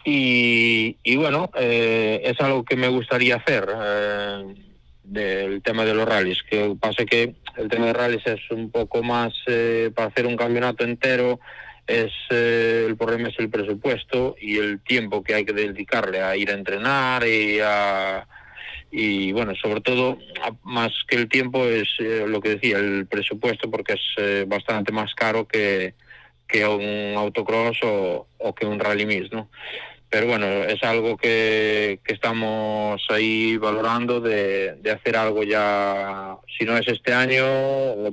Y, 0.05 1.17
bueno, 1.17 1.51
eh, 1.59 2.21
es 2.23 2.41
algo 2.41 2.65
que 2.65 2.77
me 2.77 2.87
gustaría 2.87 3.37
hacer 3.37 3.69
eh, 3.75 4.55
del 5.03 5.63
tema 5.63 5.85
de 5.85 5.95
los 5.95 6.09
rallies. 6.09 6.45
Que 6.49 6.77
pasa 6.79 7.05
que 7.05 7.35
el 7.57 7.69
tema 7.69 7.87
de 7.87 7.93
rallies 7.93 8.25
es 8.25 8.49
un 8.53 8.71
poco 8.71 9.03
más 9.03 9.33
eh, 9.49 9.91
para 9.93 10.11
hacer 10.11 10.25
un 10.25 10.37
campeonato 10.37 10.85
entero. 10.85 11.41
Es 11.89 12.13
el 12.31 12.97
problema 12.97 13.31
es 13.31 13.39
el 13.41 13.51
presupuesto 13.51 14.37
y 14.41 14.59
el 14.59 14.79
tiempo 14.79 15.25
que 15.25 15.35
hay 15.35 15.45
que 15.45 15.53
dedicarle 15.53 16.23
a 16.23 16.37
ir 16.37 16.51
a 16.51 16.55
entrenar 16.55 17.27
y 17.27 17.59
a 17.61 18.25
y 18.97 19.33
bueno, 19.33 19.57
sobre 19.57 19.81
todo, 19.81 20.19
más 20.63 20.93
que 21.09 21.17
el 21.17 21.29
tiempo, 21.29 21.65
es 21.65 21.89
eh, 21.99 22.27
lo 22.29 22.41
que 22.41 22.51
decía, 22.51 22.79
el 22.79 23.09
presupuesto, 23.09 23.69
porque 23.69 23.95
es 23.95 24.01
eh, 24.19 24.45
bastante 24.47 24.93
más 24.93 25.13
caro 25.17 25.49
que, 25.49 25.95
que 26.47 26.65
un 26.65 27.19
autocross 27.19 27.77
o, 27.83 28.55
que 28.55 28.67
un 28.67 28.79
rally 28.79 29.05
mix, 29.05 29.33
¿no? 29.33 29.51
Pero 30.09 30.29
bueno, 30.29 30.47
es 30.47 30.81
algo 30.85 31.17
que, 31.17 31.99
que 32.05 32.15
estamos 32.15 33.05
ahí 33.09 33.57
valorando 33.57 34.21
de, 34.21 34.77
de, 34.77 34.91
hacer 34.93 35.17
algo 35.17 35.43
ya, 35.43 36.37
si 36.57 36.65
no 36.65 36.77
es 36.77 36.87
este 36.87 37.13
año, 37.13 37.45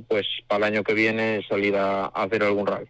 pues 0.08 0.26
para 0.48 0.66
el 0.66 0.74
año 0.74 0.82
que 0.82 0.94
viene 0.94 1.46
salir 1.48 1.76
a, 1.76 2.06
hacer 2.06 2.42
algún 2.42 2.66
rally. 2.66 2.88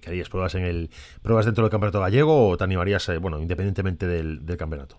¿Qué 0.00 0.08
harías? 0.08 0.30
¿Pruebas, 0.30 0.54
en 0.54 0.64
el, 0.64 0.88
¿Pruebas 1.20 1.44
dentro 1.44 1.62
del 1.64 1.70
campeonato 1.70 2.00
gallego 2.00 2.48
o 2.48 2.56
te 2.56 2.64
animarías, 2.64 3.06
eh, 3.10 3.18
bueno, 3.18 3.38
independientemente 3.38 4.06
del 4.06 4.56
campeonato? 4.56 4.98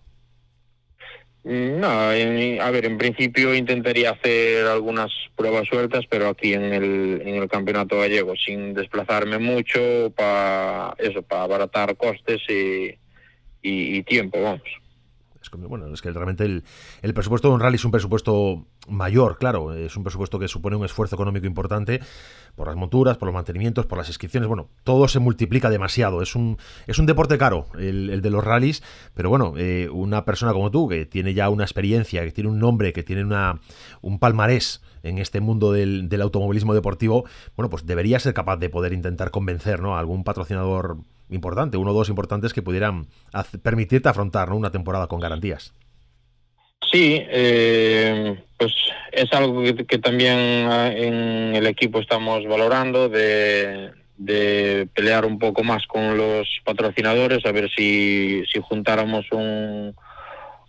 No, 1.46 1.88
a 1.88 2.72
ver, 2.72 2.86
en 2.86 2.98
principio 2.98 3.54
intentaría 3.54 4.10
hacer 4.10 4.66
algunas 4.66 5.12
pruebas 5.36 5.68
sueltas, 5.68 6.04
pero 6.10 6.28
aquí 6.28 6.54
en 6.54 6.64
el, 6.74 7.22
en 7.24 7.36
el 7.36 7.48
campeonato 7.48 8.00
gallego, 8.00 8.36
sin 8.36 8.74
desplazarme 8.74 9.38
mucho 9.38 10.12
para 10.16 10.96
eso, 10.98 11.22
para 11.22 11.44
abaratar 11.44 11.96
costes 11.98 12.42
y, 12.50 12.98
y 13.62 14.02
tiempo, 14.02 14.42
vamos 14.42 14.85
bueno, 15.52 15.94
es 15.94 16.02
que 16.02 16.12
realmente 16.12 16.46
el, 16.46 17.14
presupuesto 17.14 17.48
de 17.50 17.56
un 17.56 17.60
rally 17.60 17.76
es 17.76 17.86
un 17.86 17.92
presupuesto 17.92 18.66
mayor, 18.88 19.38
claro, 19.38 19.74
es 19.74 19.96
un 19.96 20.04
presupuesto 20.04 20.40
que 20.40 20.48
supone 20.48 20.76
un 20.76 20.86
esfuerzo 20.86 21.16
económico 21.16 21.46
importante 21.46 22.02
por 22.56 22.68
las 22.68 22.76
monturas, 22.76 23.18
por 23.18 23.28
los 23.28 23.34
mantenimientos, 23.34 23.86
por 23.86 23.98
las 23.98 24.08
inscripciones, 24.08 24.48
bueno, 24.48 24.70
todo 24.84 25.08
se 25.08 25.20
multiplica 25.20 25.70
demasiado, 25.70 26.22
es 26.22 26.36
un, 26.36 26.58
es 26.88 27.00
un 27.00 27.06
deporte 27.06 27.38
caro 27.38 27.68
el, 27.78 28.22
de 28.22 28.30
los 28.30 28.44
rallies, 28.44 28.84
pero 29.14 29.30
bueno, 29.30 29.54
eh, 29.58 29.90
una 29.92 30.26
persona 30.26 30.54
como 30.54 30.72
tú, 30.72 30.88
que 30.88 31.06
tiene 31.06 31.34
ya 31.34 31.50
una 31.50 31.64
experiencia, 31.64 32.24
que 32.24 32.32
tiene 32.32 32.50
un 32.50 32.60
nombre, 32.60 32.94
que 32.94 33.04
tiene 33.04 33.24
una, 33.24 33.60
un 34.02 34.20
palmarés, 34.20 34.82
en 35.06 35.20
este 35.20 35.40
mundo 35.40 35.72
del, 35.72 36.10
automovilismo 36.22 36.74
deportivo, 36.74 37.26
bueno, 37.56 37.70
pues 37.70 37.86
debería 37.86 38.20
ser 38.20 38.34
capaz 38.34 38.58
de 38.58 38.70
poder 38.70 38.92
intentar 38.92 39.32
convencer 39.32 39.82
¿no? 39.82 39.96
a 39.96 40.00
algún 40.00 40.24
patrocinador 40.24 40.98
importante, 41.30 41.78
uno 41.78 41.92
o 41.92 41.94
dos 41.94 42.10
importantes 42.10 42.54
que 42.54 42.62
pudieran 42.62 43.08
permitirte 43.64 44.10
afrontar 44.10 44.52
una 44.52 44.72
temporada 44.72 45.08
con 45.08 45.20
garantías. 45.20 45.74
Sí, 46.92 47.20
eh, 47.30 48.44
pues 48.58 48.74
es 49.12 49.32
algo 49.34 49.64
que, 49.64 49.98
también 49.98 50.38
ah, 50.70 50.92
en 50.92 51.56
el 51.56 51.68
equipo 51.68 52.00
estamos 52.00 52.46
valorando 52.48 53.10
de, 53.10 53.92
pelear 54.94 55.26
un 55.26 55.40
poco 55.40 55.64
más 55.64 55.86
con 55.88 56.18
los 56.18 56.48
patrocinadores, 56.64 57.46
a 57.46 57.52
ver 57.52 57.70
si, 57.76 58.44
juntáramos 58.62 59.26
un, 59.32 59.96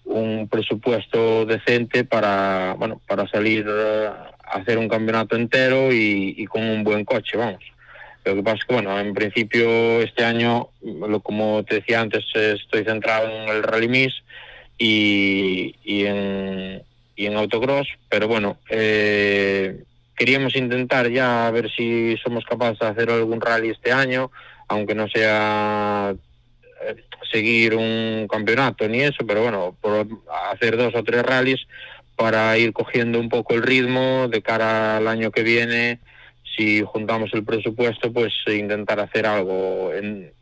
un 0.05 0.49
presupuesto 0.49 1.45
decente 1.45 2.05
para 2.05 2.75
bueno 2.79 3.01
para 3.07 3.29
salir 3.29 3.67
a 3.69 4.37
hacer 4.47 4.79
un 4.79 4.89
campeonato 4.89 5.37
entero 5.37 5.93
y, 5.93 6.45
con 6.47 6.63
un 6.63 6.85
buen 6.85 7.05
coche, 7.05 7.37
vamos. 7.37 7.63
Lo 8.27 8.35
que 8.35 8.43
pasa 8.43 8.57
es 8.57 8.65
que, 8.65 8.75
bueno, 8.75 8.99
en 8.99 9.15
principio 9.15 10.03
este 10.03 10.25
año, 10.25 10.71
lo, 10.83 11.21
como 11.21 11.65
te 11.65 11.77
decía 11.77 12.01
antes, 12.01 12.25
estoy 12.35 12.83
centrado 12.85 13.31
en 13.31 13.49
el 13.49 13.63
Rally 13.63 13.87
Miss 13.87 14.15
y, 14.77 15.77
y, 15.85 16.07
en, 16.07 16.83
y 17.15 17.27
en 17.27 17.37
autocross, 17.37 17.87
pero 18.09 18.27
bueno, 18.27 18.59
eh, 18.69 19.81
queríamos 20.17 20.57
intentar 20.57 21.09
ya 21.09 21.47
a 21.47 21.51
ver 21.53 21.71
si 21.71 22.17
somos 22.17 22.45
capaces 22.45 22.81
de 22.81 22.87
hacer 22.89 23.11
algún 23.11 23.41
rally 23.41 23.71
este 23.71 23.93
año, 23.93 24.33
aunque 24.67 24.97
no 24.97 25.07
sea 25.07 26.13
eh, 26.83 26.97
seguir 27.31 27.77
un 27.77 28.27
campeonato 28.29 28.89
ni 28.89 29.03
eso, 29.03 29.25
pero 29.25 29.43
bueno, 29.43 29.77
por 29.81 30.05
hacer 30.51 30.77
dos 30.77 30.95
o 30.97 31.05
tres 31.05 31.23
rallies 31.23 31.61
para 32.17 32.59
ir 32.59 32.73
cogiendo 32.73 33.21
un 33.21 33.29
poco 33.29 33.55
el 33.55 33.63
ritmo 33.63 34.27
de 34.27 34.43
cara 34.43 34.97
al 34.97 35.07
año 35.07 35.31
que 35.31 35.45
viene 35.45 36.01
si 36.57 36.83
juntamos 36.83 37.31
el 37.35 37.45
presupuesto, 37.45 38.13
pues 38.13 38.33
intentar 38.47 39.01
hacer 39.01 39.27
algo 39.27 39.93
en 39.93 40.33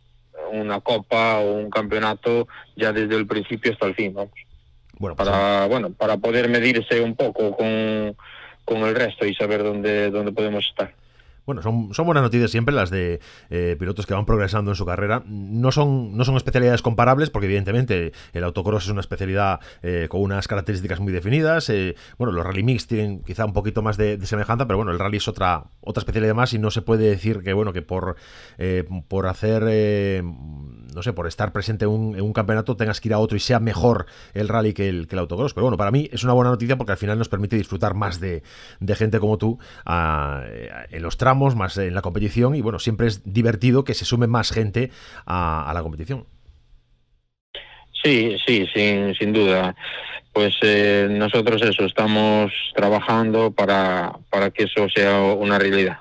una 0.53 0.81
copa 0.81 1.39
o 1.39 1.53
un 1.55 1.71
campeonato 1.71 2.47
ya 2.77 2.93
desde 2.93 3.17
el 3.17 3.27
principio 3.27 3.73
hasta 3.73 3.87
el 3.87 3.95
fin, 3.95 4.15
vamos. 4.15 4.33
Bueno, 4.99 5.17
pues 5.17 5.29
para 5.29 5.67
bueno, 5.67 5.91
para 5.91 6.17
poder 6.19 6.49
medirse 6.49 7.01
un 7.01 7.17
poco 7.17 7.57
con, 7.57 8.17
con 8.65 8.83
el 8.83 8.95
resto 8.95 9.27
y 9.27 9.35
saber 9.35 9.63
dónde 9.63 10.11
dónde 10.11 10.33
podemos 10.33 10.65
estar. 10.65 10.95
Bueno, 11.47 11.61
son, 11.61 11.93
son 11.93 12.07
buenas 12.07 12.23
noticias 12.23 12.51
siempre 12.51 12.75
las 12.75 12.89
de 12.89 13.21
eh, 13.51 13.77
pilotos 13.79 14.07
que 14.07 14.15
van 14.15 14.25
progresando 14.25 14.71
en 14.71 14.77
su 14.77 14.87
carrera. 14.87 15.23
No 15.27 15.73
son, 15.73 16.17
no 16.17 16.25
son 16.25 16.37
especialidades 16.37 16.81
comparables, 16.81 17.29
porque 17.29 17.47
evidentemente 17.47 18.13
el 18.33 18.45
autocross 18.45 18.85
es 18.85 18.91
una 18.91 19.01
especialidad 19.01 19.61
eh, 19.83 20.07
con 20.09 20.23
unas 20.23 20.49
características 20.49 21.01
muy 21.01 21.13
definidas. 21.13 21.69
Eh, 21.69 21.97
bueno, 22.19 22.33
los 22.33 22.45
rally 22.47 22.63
mix 22.63 22.87
tienen 22.87 23.23
quizá 23.23 23.45
un 23.45 23.53
poquito 23.53 23.83
más 23.83 23.99
de, 23.99 24.25
semejanza, 24.25 24.67
pero 24.67 24.79
bueno, 24.79 24.93
el 24.93 24.99
rally 24.99 25.19
es 25.19 25.29
otra, 25.29 25.65
otra 25.83 26.01
especialidad 26.01 26.35
más 26.35 26.55
y 26.55 26.59
no 26.59 26.71
se 26.71 26.81
puede 26.81 27.11
decir 27.11 27.43
que, 27.43 27.53
bueno, 27.53 27.75
que 27.75 27.83
por, 27.83 28.17
por 29.09 29.27
hacer, 29.27 30.23
no 30.95 31.03
sé, 31.03 31.13
por 31.13 31.27
estar 31.27 31.53
presente 31.53 31.85
en 31.85 31.91
un, 31.91 32.33
campeonato 32.33 32.77
tengas 32.77 33.01
que 33.01 33.09
ir 33.09 33.15
a 33.15 33.19
otro 33.19 33.37
y 33.37 33.41
sea 33.41 33.61
mejor 33.61 34.07
el 34.33 34.49
rally 34.49 34.73
que 34.73 34.89
el, 34.89 35.07
que 35.07 35.17
autocross. 35.17 35.55
Pero 35.55 35.65
bueno, 35.65 35.77
para 35.77 35.91
mí 35.91 36.09
es 36.13 36.25
una 36.25 36.33
buena 36.33 36.51
noticia 36.51 36.77
porque 36.77 36.93
al 36.93 36.99
final 36.99 37.19
nos 37.19 37.29
permite 37.29 37.57
disfrutar 37.57 37.95
más 37.95 38.21
de, 38.21 38.43
gente 38.95 39.19
como 39.19 39.39
tú 39.39 39.59
en 39.87 41.03
los 41.03 41.17
tramos 41.17 41.57
más 41.57 41.77
en 41.79 41.95
la 41.95 42.03
competición 42.03 42.55
y 42.55 42.61
bueno, 42.61 42.79
siempre 42.79 43.09
es 43.09 43.23
divertido 43.25 43.85
que 43.85 43.95
se 43.95 44.05
sume 44.05 44.27
más 44.27 44.53
gente 44.53 44.91
a, 45.27 45.71
la 45.75 45.83
competición. 45.83 46.27
Sí, 48.03 48.37
sí, 48.47 48.67
sin, 48.73 49.15
sin 49.15 49.33
duda. 49.33 49.75
Pues 50.33 50.57
eh, 50.63 51.07
nosotros 51.11 51.63
eso, 51.63 51.85
estamos 51.85 52.53
trabajando 52.75 53.53
para, 53.53 54.13
para 54.31 54.51
que 54.51 54.65
eso 54.65 54.89
sea 54.89 55.21
una 55.21 55.59
realidad. 55.59 55.99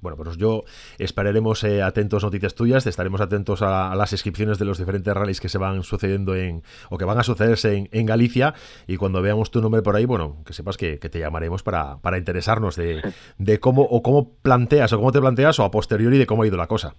Bueno, 0.00 0.16
pues 0.16 0.36
yo 0.36 0.64
esperaremos 0.98 1.64
eh, 1.64 1.82
atentos 1.82 2.22
noticias 2.22 2.54
tuyas, 2.54 2.86
estaremos 2.86 3.20
atentos 3.20 3.62
a, 3.62 3.94
las 3.96 4.12
inscripciones 4.12 4.58
de 4.58 4.64
los 4.64 4.78
diferentes 4.78 5.12
rallies 5.14 5.40
que 5.40 5.48
se 5.48 5.58
van 5.58 5.82
sucediendo 5.82 6.36
en, 6.36 6.62
o 6.90 6.98
que 6.98 7.04
van 7.04 7.18
a 7.18 7.22
sucederse 7.22 7.88
en, 7.90 8.06
Galicia, 8.06 8.54
y 8.86 8.96
cuando 8.96 9.22
veamos 9.22 9.50
tu 9.50 9.60
nombre 9.60 9.82
por 9.82 9.96
ahí, 9.96 10.04
bueno, 10.04 10.42
que 10.46 10.52
sepas 10.52 10.76
que, 10.76 10.98
te 10.98 11.18
llamaremos 11.18 11.62
para, 11.62 11.98
para 11.98 12.18
interesarnos 12.18 12.76
de, 12.76 13.02
de, 13.38 13.60
cómo 13.60 13.82
o 13.82 14.02
cómo 14.02 14.34
planteas 14.42 14.92
o 14.92 14.98
cómo 14.98 15.12
te 15.12 15.20
planteas 15.20 15.58
o 15.58 15.64
a 15.64 15.70
posteriori 15.70 16.18
de 16.18 16.26
cómo 16.26 16.42
ha 16.42 16.46
ido 16.46 16.56
la 16.56 16.66
cosa. 16.66 16.94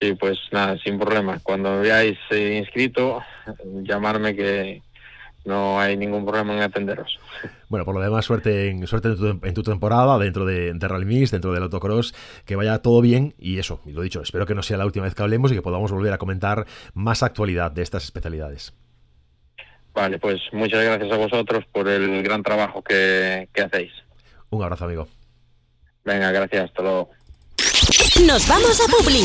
Sí, 0.00 0.14
pues 0.14 0.38
nada, 0.50 0.78
sin 0.78 0.98
problema. 0.98 1.38
Cuando 1.42 1.78
veáis 1.80 2.18
eh, 2.30 2.56
inscrito, 2.58 3.22
llamarme 3.82 4.34
que, 4.34 4.82
no 5.44 5.80
hay 5.80 5.96
ningún 5.96 6.24
problema 6.24 6.54
en 6.54 6.62
atenderos. 6.62 7.18
Bueno, 7.68 7.84
por 7.84 7.94
lo 7.94 8.00
demás, 8.00 8.24
suerte 8.24 8.68
en, 8.68 8.86
suerte 8.86 9.08
en, 9.08 9.54
tu, 9.54 9.62
temporada, 9.62 10.18
dentro 10.18 10.44
de, 10.44 10.72
de 10.74 10.88
Rally 10.88 11.06
Mix, 11.06 11.30
dentro 11.30 11.52
del 11.52 11.62
autocross, 11.62 12.14
que 12.44 12.56
vaya 12.56 12.78
todo 12.80 13.00
bien 13.00 13.34
y 13.38 13.58
eso, 13.58 13.80
y 13.86 13.92
lo 13.92 14.02
dicho, 14.02 14.22
espero 14.22 14.46
que 14.46 14.54
no 14.54 14.62
sea 14.62 14.76
la 14.76 14.86
última 14.86 15.04
vez 15.04 15.14
que 15.14 15.22
hablemos 15.22 15.52
y 15.52 15.54
que 15.54 15.62
podamos 15.62 15.92
volver 15.92 16.12
a 16.12 16.18
comentar 16.18 16.66
más 16.94 17.22
actualidad 17.22 17.70
de 17.70 17.82
estas 17.82 18.04
especialidades. 18.04 18.74
Vale, 19.94 20.18
pues 20.18 20.40
muchas 20.52 20.84
gracias 20.84 21.12
a 21.12 21.16
vosotros 21.16 21.64
por 21.72 21.88
el 21.88 22.22
gran 22.22 22.42
trabajo 22.42 22.82
que, 22.82 23.48
que 23.52 23.62
hacéis. 23.62 23.92
Un 24.50 24.62
abrazo, 24.62 24.84
amigo. 24.84 25.08
Venga, 26.04 26.30
gracias, 26.32 26.64
hasta 26.66 26.82
luego. 26.82 27.10
Nos 28.26 28.46
vamos 28.48 28.80
a 28.80 28.86
Publi. 28.90 29.24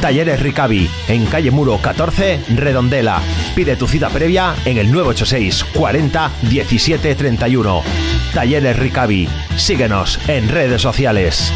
Talleres 0.00 0.40
Ricavi, 0.40 0.88
en 1.08 1.26
calle 1.26 1.50
Muro 1.50 1.78
14, 1.78 2.40
Redondela. 2.54 3.20
Pide 3.54 3.76
tu 3.76 3.88
cita 3.88 4.08
previa 4.10 4.54
en 4.64 4.78
el 4.78 4.92
986 4.92 5.64
40 5.74 6.30
17 6.42 7.14
31. 7.14 7.82
Talleres 8.32 8.78
Ricavi. 8.78 9.28
Síguenos 9.56 10.20
en 10.28 10.48
redes 10.48 10.80
sociales. 10.82 11.52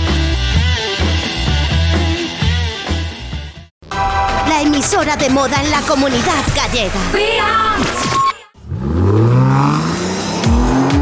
La 4.48 4.60
emisora 4.60 5.16
de 5.16 5.30
moda 5.30 5.62
en 5.62 5.70
la 5.70 5.80
comunidad 5.82 6.42
gallega. 6.56 7.00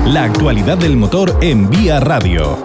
La 0.07 0.24
actualidad 0.24 0.76
del 0.76 0.96
motor 0.96 1.38
en 1.40 1.70
Vía 1.70 2.00
Radio. 2.00 2.62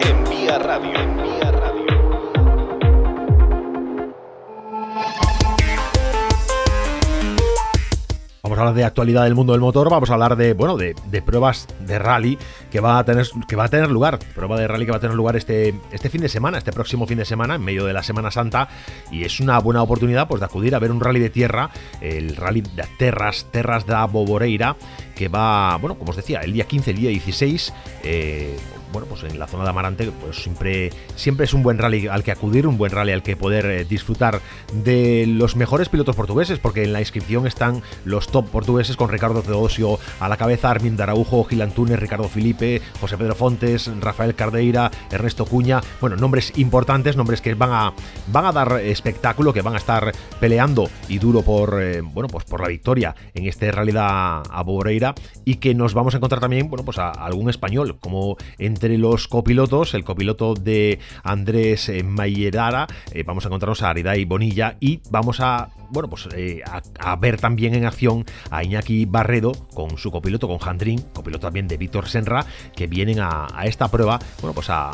Vamos 8.56 8.70
hablar 8.70 8.78
de 8.78 8.86
actualidad 8.86 9.24
del 9.26 9.36
mundo 9.36 9.52
del 9.52 9.60
motor, 9.60 9.90
vamos 9.90 10.10
a 10.10 10.14
hablar 10.14 10.38
de, 10.38 10.54
bueno, 10.54 10.78
de, 10.78 10.96
pruebas 11.26 11.68
de 11.82 12.00
rally 12.00 12.38
que 12.72 12.80
va 12.80 13.00
a 13.00 13.04
tener 13.04 13.28
que 13.50 13.58
va 13.58 13.66
a 13.66 13.68
tener 13.68 13.92
lugar, 13.92 14.18
prueba 14.34 14.58
de 14.58 14.66
rally 14.66 14.86
que 14.86 14.92
va 14.92 14.98
a 14.98 15.02
tener 15.02 15.14
lugar 15.14 15.36
este, 15.36 15.76
este 15.92 16.10
fin 16.10 16.22
de 16.22 16.30
semana, 16.30 16.58
este 16.58 16.72
próximo 16.72 17.06
fin 17.06 17.18
de 17.18 17.26
semana, 17.26 17.56
en 17.56 17.66
medio 17.66 17.84
de 17.84 17.92
la 17.92 18.02
Semana 18.02 18.32
Santa, 18.32 18.70
y 19.12 19.26
es 19.26 19.42
una 19.42 19.60
buena 19.60 19.84
oportunidad 19.84 20.30
pues 20.30 20.40
de 20.40 20.46
acudir 20.46 20.74
a 20.74 20.80
ver 20.80 20.94
un 20.94 21.02
rally 21.02 21.20
de 21.20 21.30
tierra, 21.30 21.70
el 22.00 22.38
rally 22.38 22.62
de 22.62 22.86
Terras, 22.98 23.46
Terras 23.52 23.86
da 23.86 24.06
Boboreira, 24.06 24.78
que 25.18 25.28
va, 25.28 25.76
bueno, 25.76 25.98
como 25.98 26.12
os 26.12 26.16
decía, 26.16 26.40
el 26.40 26.54
día 26.54 26.64
15, 26.64 26.92
el 26.92 26.98
día 26.98 27.10
16, 27.10 27.74
eh, 28.04 28.56
bueno, 28.96 29.10
pues 29.10 29.26
en 29.26 29.38
la 29.38 29.46
zona 29.46 29.66
de 29.66 29.72
Amarante, 29.72 30.10
pues 30.22 30.38
siempre, 30.38 30.90
siempre 31.18 31.44
es 31.44 31.54
un 31.54 31.64
buen 31.64 31.78
rally 31.78 32.08
al 32.08 32.24
que 32.24 32.32
acudir, 32.32 32.66
un 32.66 32.78
buen 32.78 32.94
rally 32.94 33.12
al 33.12 33.24
que 33.24 33.36
poder 33.36 33.66
eh, 33.66 33.84
disfrutar 33.84 34.40
de 34.72 35.26
los 35.28 35.58
mejores 35.58 35.90
pilotos 35.90 36.16
portugueses, 36.16 36.60
porque 36.60 36.86
en 36.86 36.94
la 36.94 37.02
inscripción 37.02 37.46
están 37.46 37.84
los 38.06 38.28
top 38.28 38.48
portugueses 38.50 38.96
con 38.96 39.10
Ricardo 39.10 39.42
Teodosio 39.42 40.00
a 40.22 40.30
la 40.30 40.38
cabeza, 40.38 40.72
Armin 40.72 41.00
Araujo, 41.02 41.44
Gil 41.44 41.62
Antunes, 41.62 42.00
Ricardo 42.00 42.30
Felipe, 42.30 42.82
José 43.02 43.18
Pedro 43.18 43.36
Fontes, 43.36 43.92
Rafael 44.00 44.34
Cardeira, 44.34 44.90
Ernesto 45.12 45.46
Cuña, 45.46 45.82
bueno, 46.00 46.16
nombres 46.16 46.54
importantes, 46.56 47.18
nombres 47.18 47.42
que 47.42 47.54
van 47.54 47.74
a, 47.74 47.94
van 48.28 48.46
a 48.46 48.54
dar 48.54 48.80
espectáculo, 48.80 49.52
que 49.52 49.62
van 49.62 49.74
a 49.74 49.80
estar 49.80 50.14
peleando 50.40 50.90
y 51.10 51.20
duro 51.20 51.42
por, 51.42 51.84
eh, 51.84 52.00
bueno, 52.00 52.30
pues 52.30 52.46
por 52.46 52.62
la 52.62 52.70
victoria 52.70 53.14
en 53.34 53.46
este 53.46 53.74
realidad 53.74 54.42
a 54.50 54.64
Boreira 54.64 55.14
y 55.44 55.56
que 55.56 55.76
nos 55.76 55.94
vamos 55.94 56.14
a 56.14 56.18
encontrar 56.18 56.40
también, 56.40 56.70
bueno, 56.70 56.86
pues 56.86 56.98
a, 56.98 57.10
algún 57.12 57.50
español, 57.50 57.98
como 58.00 58.38
entre 58.58 58.85
los 58.90 59.28
copilotos, 59.28 59.94
el 59.94 60.04
copiloto 60.04 60.54
de 60.54 61.00
Andrés 61.24 61.90
eh, 61.90 62.04
Mayerara, 62.04 62.88
eh, 63.12 63.24
vamos 63.24 63.46
a 63.46 63.48
encontrarnos 63.50 63.82
a 63.82 63.90
Aridai 63.90 64.26
Bonilla 64.26 64.78
y 64.80 65.02
vamos 65.10 65.40
a 65.40 65.70
bueno, 65.90 66.10
pues 66.10 66.28
eh, 66.36 66.62
a, 67.00 67.16
ver 67.16 67.40
también 67.40 67.76
en 67.76 67.86
acción 67.86 68.26
a 68.50 68.64
Iñaki 68.64 69.06
Barredo 69.06 69.54
con 69.74 69.98
su 69.98 70.12
copiloto, 70.12 70.48
con 70.48 70.58
Jandrín, 70.58 71.02
copiloto 71.14 71.48
también 71.48 71.68
de 71.68 71.78
Víctor 71.78 72.08
Senra, 72.08 72.46
que 72.76 72.88
vienen 72.88 73.20
a, 73.20 73.48
esta 73.66 73.88
prueba, 73.90 74.20
bueno, 74.42 74.54
pues 74.54 74.70
a, 74.70 74.92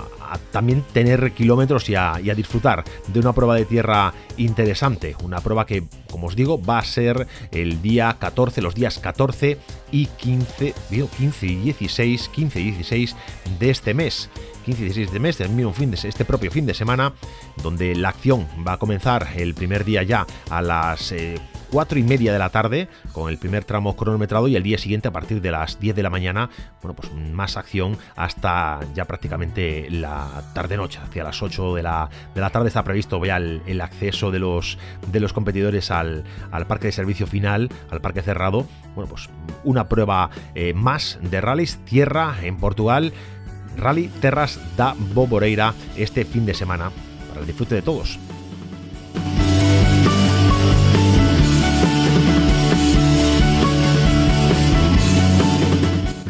también 0.51 0.83
tener 0.93 1.31
kilómetros 1.31 1.89
y, 1.89 1.95
a, 1.95 2.19
disfrutar 2.35 2.83
de 3.07 3.19
una 3.19 3.33
prueba 3.33 3.55
de 3.55 3.65
tierra 3.65 4.13
interesante, 4.45 5.15
una 5.23 5.39
prueba 5.39 5.65
que, 5.65 5.83
como 6.09 6.27
os 6.27 6.35
digo, 6.35 6.61
va 6.61 6.79
a 6.79 6.85
ser 6.85 7.27
el 7.51 7.81
día 7.81 8.17
14, 8.19 8.61
los 8.61 8.75
días 8.75 8.99
14 8.99 9.57
y 9.91 10.05
15, 10.05 10.73
15 11.17 11.45
y 11.45 11.55
16, 11.55 12.29
15 12.29 12.59
y 12.59 12.71
16 12.71 13.15
de 13.59 13.69
este 13.69 13.93
mes. 13.93 14.29
15 14.65 14.81
y 14.81 14.85
16 14.85 15.11
de 15.11 15.19
mes, 15.19 15.37
del 15.37 15.49
mismo 15.49 15.73
fin 15.73 15.91
de, 15.91 15.97
este 16.07 16.25
propio 16.25 16.51
fin 16.51 16.65
de 16.65 16.73
semana, 16.73 17.13
donde 17.63 17.95
la 17.95 18.09
acción 18.09 18.47
va 18.67 18.73
a 18.73 18.77
comenzar 18.77 19.27
el 19.35 19.53
primer 19.53 19.85
día 19.85 20.03
ya 20.03 20.27
a 20.49 20.61
las 20.61 21.11
4 21.71 21.97
eh, 21.97 22.01
y 22.01 22.03
media 22.03 22.33
de 22.33 22.39
la 22.39 22.49
tarde, 22.49 22.87
con 23.11 23.29
el 23.29 23.37
primer 23.37 23.63
tramo 23.63 23.95
cronometrado, 23.95 24.47
y 24.47 24.55
el 24.55 24.63
día 24.63 24.77
siguiente 24.77 25.07
a 25.07 25.11
partir 25.11 25.41
de 25.41 25.51
las 25.51 25.79
10 25.79 25.95
de 25.95 26.03
la 26.03 26.09
mañana, 26.09 26.49
bueno, 26.81 26.95
pues 26.95 27.11
más 27.13 27.57
acción 27.57 27.97
hasta 28.15 28.79
ya 28.93 29.05
prácticamente 29.05 29.89
la 29.89 30.43
tarde-noche, 30.53 30.99
hacia 31.03 31.23
las 31.23 31.41
8 31.41 31.75
de 31.75 31.83
la, 31.83 32.09
de 32.33 32.41
la 32.41 32.49
tarde 32.49 32.67
está 32.67 32.83
previsto 32.83 33.23
ya 33.23 33.37
el, 33.37 33.81
acceso 33.81 34.31
de 34.31 34.39
los, 34.39 34.77
de 35.11 35.19
los 35.19 35.33
competidores 35.33 35.91
al, 35.91 36.23
al, 36.51 36.67
parque 36.67 36.87
de 36.87 36.91
servicio 36.91 37.25
final, 37.25 37.69
al 37.89 38.01
parque 38.01 38.21
cerrado. 38.21 38.67
Bueno, 38.95 39.09
pues 39.09 39.29
una 39.63 39.87
prueba 39.87 40.29
eh, 40.53 40.73
más 40.73 41.19
de 41.21 41.41
rallies, 41.41 41.77
tierra 41.85 42.35
en 42.43 42.57
Portugal 42.57 43.13
Rally 43.77 44.09
Terras 44.19 44.59
da 44.75 44.95
Boboreira 45.13 45.73
este 45.97 46.25
fin 46.25 46.45
de 46.45 46.53
semana 46.53 46.91
para 47.29 47.41
el 47.41 47.47
disfrute 47.47 47.75
de 47.75 47.81
todos. 47.81 48.19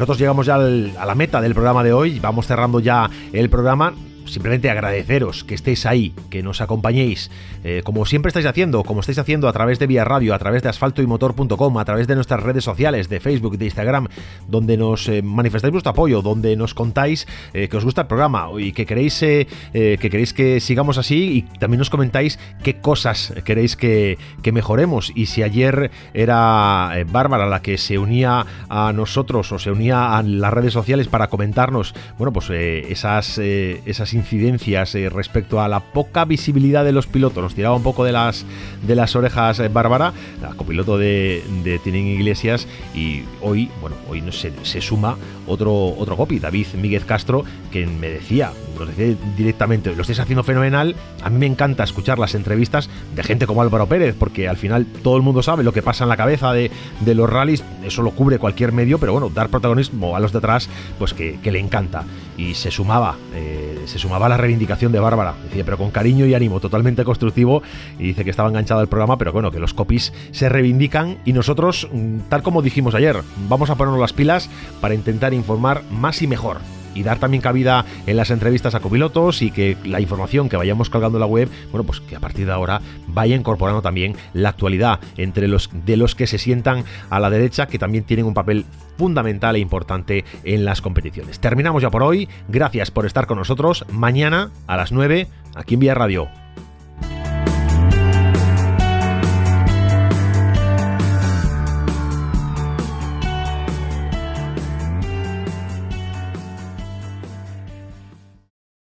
Nosotros 0.02 0.18
llegamos 0.18 0.48
ya 0.48 0.56
a 0.56 1.06
la 1.06 1.14
meta 1.14 1.40
del 1.40 1.54
programa 1.54 1.84
de 1.84 1.94
hoy, 1.94 2.20
vamos 2.20 2.48
cerrando 2.48 2.80
ya 2.80 3.08
el 3.32 3.52
programa 3.52 3.94
simplemente 4.26 4.70
agradeceros 4.70 5.44
que 5.44 5.56
estéis 5.56 5.86
ahí, 5.86 6.14
que 6.30 6.44
nos 6.44 6.62
acompañéis, 6.62 7.32
eh, 7.64 7.82
como 7.84 8.06
siempre 8.06 8.30
estáis 8.30 8.46
haciendo, 8.46 8.84
como 8.84 9.02
estáis 9.02 9.20
haciendo 9.20 9.48
a 9.48 9.54
través 9.54 9.80
de 9.80 9.88
Vía 9.88 10.04
Radio, 10.04 10.34
a 10.34 10.40
través 10.40 10.64
de 10.64 10.70
asfaltoymotor.com, 10.70 11.78
a 11.78 11.86
través 11.86 12.08
de 12.08 12.16
nuestras 12.16 12.42
redes 12.42 12.64
sociales, 12.64 13.10
de 13.10 13.20
Facebook, 13.20 13.58
de 13.58 13.66
Instagram, 13.66 14.08
donde 14.48 14.78
nos 14.78 15.08
eh, 15.08 15.22
manifestáis 15.22 15.72
vuestro 15.72 15.92
apoyo, 15.92 16.22
donde 16.22 16.56
nos 16.56 16.74
contáis 16.74 17.28
eh, 17.54 17.68
que 17.68 17.78
os 17.78 17.86
gusta 17.86 18.02
el 18.02 18.08
programa 18.08 18.48
y 18.60 18.72
que 18.72 18.86
queréis, 18.86 19.20
que 19.20 19.98
queréis 20.00 20.34
que 20.34 20.60
sigamos 20.60 20.98
así 20.98 21.38
y 21.38 21.42
también 21.60 21.80
nos 21.80 21.90
comentáis 21.90 22.40
qué 22.64 22.78
cosas 22.78 23.34
queréis 23.46 23.76
que, 23.76 24.18
que 24.42 24.52
mejoremos. 24.52 25.12
Y 25.16 25.28
si 25.28 25.44
ayer 25.44 25.92
era 26.14 26.92
Bárbara 27.08 27.48
la 27.48 27.62
que 27.62 27.78
se 27.78 27.98
unía 27.98 28.46
a 28.70 28.94
nosotros 28.94 29.52
o 29.52 29.60
se 29.60 29.72
unía 29.72 30.18
a 30.18 30.24
las 30.24 30.54
redes 30.54 30.74
sociales 30.74 31.08
para 31.08 31.28
comentarnos, 31.28 31.94
bueno, 32.18 32.32
pues 32.34 32.50
esas, 32.50 33.38
esas 33.38 34.11
incidencias 34.14 34.96
eh, 34.96 35.10
respecto 35.10 35.62
a 35.62 35.68
la 35.68 35.80
poca 35.80 36.26
visibilidad 36.26 36.84
de 36.84 36.92
los 36.92 37.08
pilotos. 37.08 37.44
Nos 37.44 37.56
tiraba 37.56 37.76
un 37.76 37.84
poco 37.84 38.04
de 38.04 38.12
las, 38.12 38.46
de 38.86 38.96
las 38.96 39.16
orejas 39.16 39.60
eh, 39.60 39.68
Bárbara, 39.68 40.14
copiloto 40.58 40.98
de, 40.98 41.44
de 41.64 41.80
Tienen 41.80 42.08
Iglesias, 42.08 42.68
y 42.94 43.24
hoy, 43.42 43.70
bueno, 43.82 43.96
hoy 44.10 44.24
se, 44.32 44.52
se 44.64 44.82
suma 44.82 45.18
otro, 45.52 45.74
otro 45.98 46.18
copy, 46.18 46.40
David 46.40 46.68
Míguez 46.82 47.06
Castro, 47.06 47.44
que 47.72 47.86
me 47.86 48.10
decía, 48.10 48.52
lo 48.80 48.86
decía 48.86 49.16
directamente, 49.38 49.96
lo 49.96 50.02
estáis 50.02 50.20
haciendo 50.20 50.44
fenomenal. 50.44 50.96
A 51.24 51.30
mí 51.30 51.38
me 51.38 51.46
encanta 51.46 51.84
escuchar 51.84 52.20
las 52.20 52.36
entrevistas 52.36 52.90
de 53.16 53.24
gente 53.24 53.46
como 53.46 53.62
Álvaro 53.62 53.88
Pérez, 53.88 54.16
porque 54.18 54.48
al 54.48 54.58
final 54.58 54.86
todo 55.04 55.18
el 55.18 55.24
mundo 55.24 55.44
sabe 55.44 55.64
lo 55.64 55.74
que 55.74 55.82
pasa 55.82 56.04
en 56.06 56.10
la 56.10 56.18
cabeza 56.18 56.54
de, 56.54 56.72
de 57.02 57.16
los 57.16 57.30
rallies, 57.30 57.64
eso 57.84 58.02
lo 58.02 58.12
cubre 58.12 58.40
cualquier 58.40 58.72
medio, 58.72 58.98
pero 59.00 59.12
bueno, 59.14 59.30
dar 59.30 59.50
protagonismo 59.50 60.16
a 60.16 60.20
los 60.20 60.32
de 60.32 60.38
atrás, 60.40 60.70
pues 60.98 61.14
que, 61.14 61.40
le 61.52 61.60
encanta. 61.60 62.06
Y 62.38 62.54
se 62.54 62.72
sumaba, 62.72 63.18
eh, 63.36 63.82
se 63.86 64.00
sumaba 64.00 64.26
a 64.26 64.30
la 64.30 64.38
reivindicación 64.38 64.92
de 64.92 65.00
Bárbara, 65.00 65.36
decía, 65.44 65.66
pero 65.66 65.78
con 65.78 65.92
cariño 65.92 66.26
y 66.26 66.34
ánimo 66.34 66.60
totalmente 66.60 67.04
constructivo, 67.04 67.62
y 68.00 68.04
dice 68.04 68.24
que 68.24 68.30
estaba 68.30 68.50
enganchado 68.50 68.80
al 68.80 68.88
programa, 68.88 69.18
pero 69.18 69.34
bueno, 69.34 69.52
que 69.52 69.60
los 69.60 69.74
copies 69.74 70.14
se 70.32 70.50
reivindican 70.50 71.18
y 71.26 71.34
nosotros, 71.34 71.90
mm, 71.92 72.20
tal 72.30 72.42
como 72.42 72.62
dijimos 72.62 72.96
ayer, 72.96 73.22
vamos 73.50 73.70
a 73.70 73.76
ponernos 73.76 74.00
las 74.00 74.14
pilas 74.14 74.50
para 74.80 74.94
intentar 74.94 75.34
informar 75.42 75.84
más 75.92 76.22
y 76.22 76.28
mejor 76.28 76.60
y 76.94 77.04
dar 77.04 77.20
también 77.20 77.42
cabida 77.42 77.86
en 78.06 78.18
las 78.18 78.32
entrevistas 78.32 78.76
a 78.76 78.80
copilotos 78.80 79.42
y 79.42 79.52
que 79.52 79.78
la 79.84 80.02
información 80.02 80.50
que 80.50 80.58
vayamos 80.58 80.90
colgando 80.90 81.18
en 81.18 81.22
la 81.22 81.26
web, 81.26 81.50
bueno, 81.72 81.86
pues 81.86 82.00
que 82.02 82.16
a 82.16 82.20
partir 82.20 82.46
de 82.46 82.52
ahora 82.52 82.82
vaya 83.08 83.36
incorporando 83.36 83.82
también 83.82 84.16
la 84.34 84.50
actualidad 84.50 85.00
entre 85.18 85.48
los 85.48 85.70
de 85.86 85.98
los 85.98 86.16
que 86.16 86.28
se 86.28 86.38
sientan 86.38 86.84
a 87.10 87.20
la 87.20 87.30
derecha, 87.30 87.68
que 87.68 87.80
también 87.80 88.04
tienen 88.04 88.26
un 88.26 88.34
papel 88.34 88.66
fundamental 88.98 89.56
e 89.56 89.60
importante 89.60 90.26
en 90.44 90.66
las 90.66 90.82
competiciones. 90.82 91.40
Terminamos 91.40 91.82
ya 91.82 91.90
por 91.90 92.04
hoy, 92.04 92.28
gracias 92.48 92.92
por 92.92 93.06
estar 93.06 93.26
con 93.26 93.38
nosotros, 93.38 93.86
mañana 93.92 94.52
a 94.68 94.78
las 94.78 94.92
9 94.92 95.28
aquí 95.56 95.76
en 95.76 95.80
Vía 95.80 95.96
Radio. 95.96 96.41